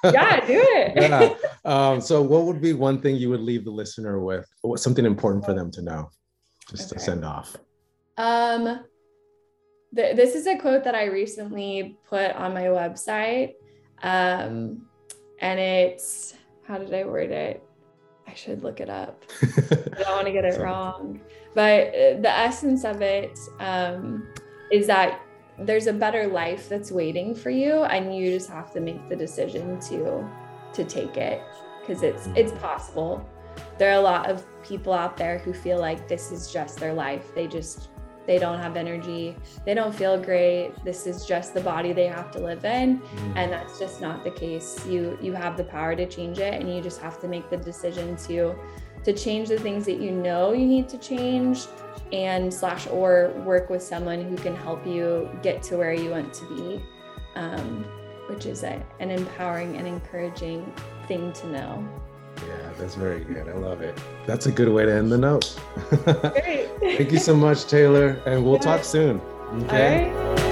[0.03, 0.93] yeah, do it.
[0.95, 1.33] yeah.
[1.65, 4.47] Um, so what would be one thing you would leave the listener with?
[4.61, 6.09] What something important for them to know?
[6.69, 6.99] Just okay.
[6.99, 7.55] to send off.
[8.17, 8.83] Um
[9.95, 13.53] th- this is a quote that I recently put on my website.
[14.01, 14.87] Um,
[15.39, 16.35] and it's
[16.67, 17.63] how did I word it?
[18.27, 19.23] I should look it up.
[19.41, 21.19] I don't want to get it wrong.
[21.53, 24.27] But uh, the essence of it um,
[24.71, 25.21] is that
[25.59, 29.15] there's a better life that's waiting for you and you just have to make the
[29.15, 30.27] decision to
[30.73, 31.41] to take it
[31.79, 33.27] because it's it's possible.
[33.77, 36.93] There are a lot of people out there who feel like this is just their
[36.93, 37.35] life.
[37.35, 37.89] They just
[38.25, 39.35] they don't have energy.
[39.65, 40.71] They don't feel great.
[40.85, 43.33] This is just the body they have to live in mm.
[43.35, 44.83] and that's just not the case.
[44.87, 47.57] You you have the power to change it and you just have to make the
[47.57, 48.55] decision to
[49.03, 51.65] to change the things that you know you need to change
[52.11, 56.33] and slash or work with someone who can help you get to where you want
[56.33, 56.83] to be
[57.35, 57.83] um,
[58.27, 60.71] which is a, an empowering and encouraging
[61.07, 61.87] thing to know.
[62.47, 63.47] Yeah that's very good.
[63.47, 63.97] I love it.
[64.25, 65.59] That's a good way to end the note.
[66.03, 66.69] Great.
[66.79, 68.61] thank you so much taylor and we'll yeah.
[68.61, 69.21] talk soon
[69.63, 70.51] okay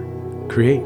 [0.48, 0.84] create.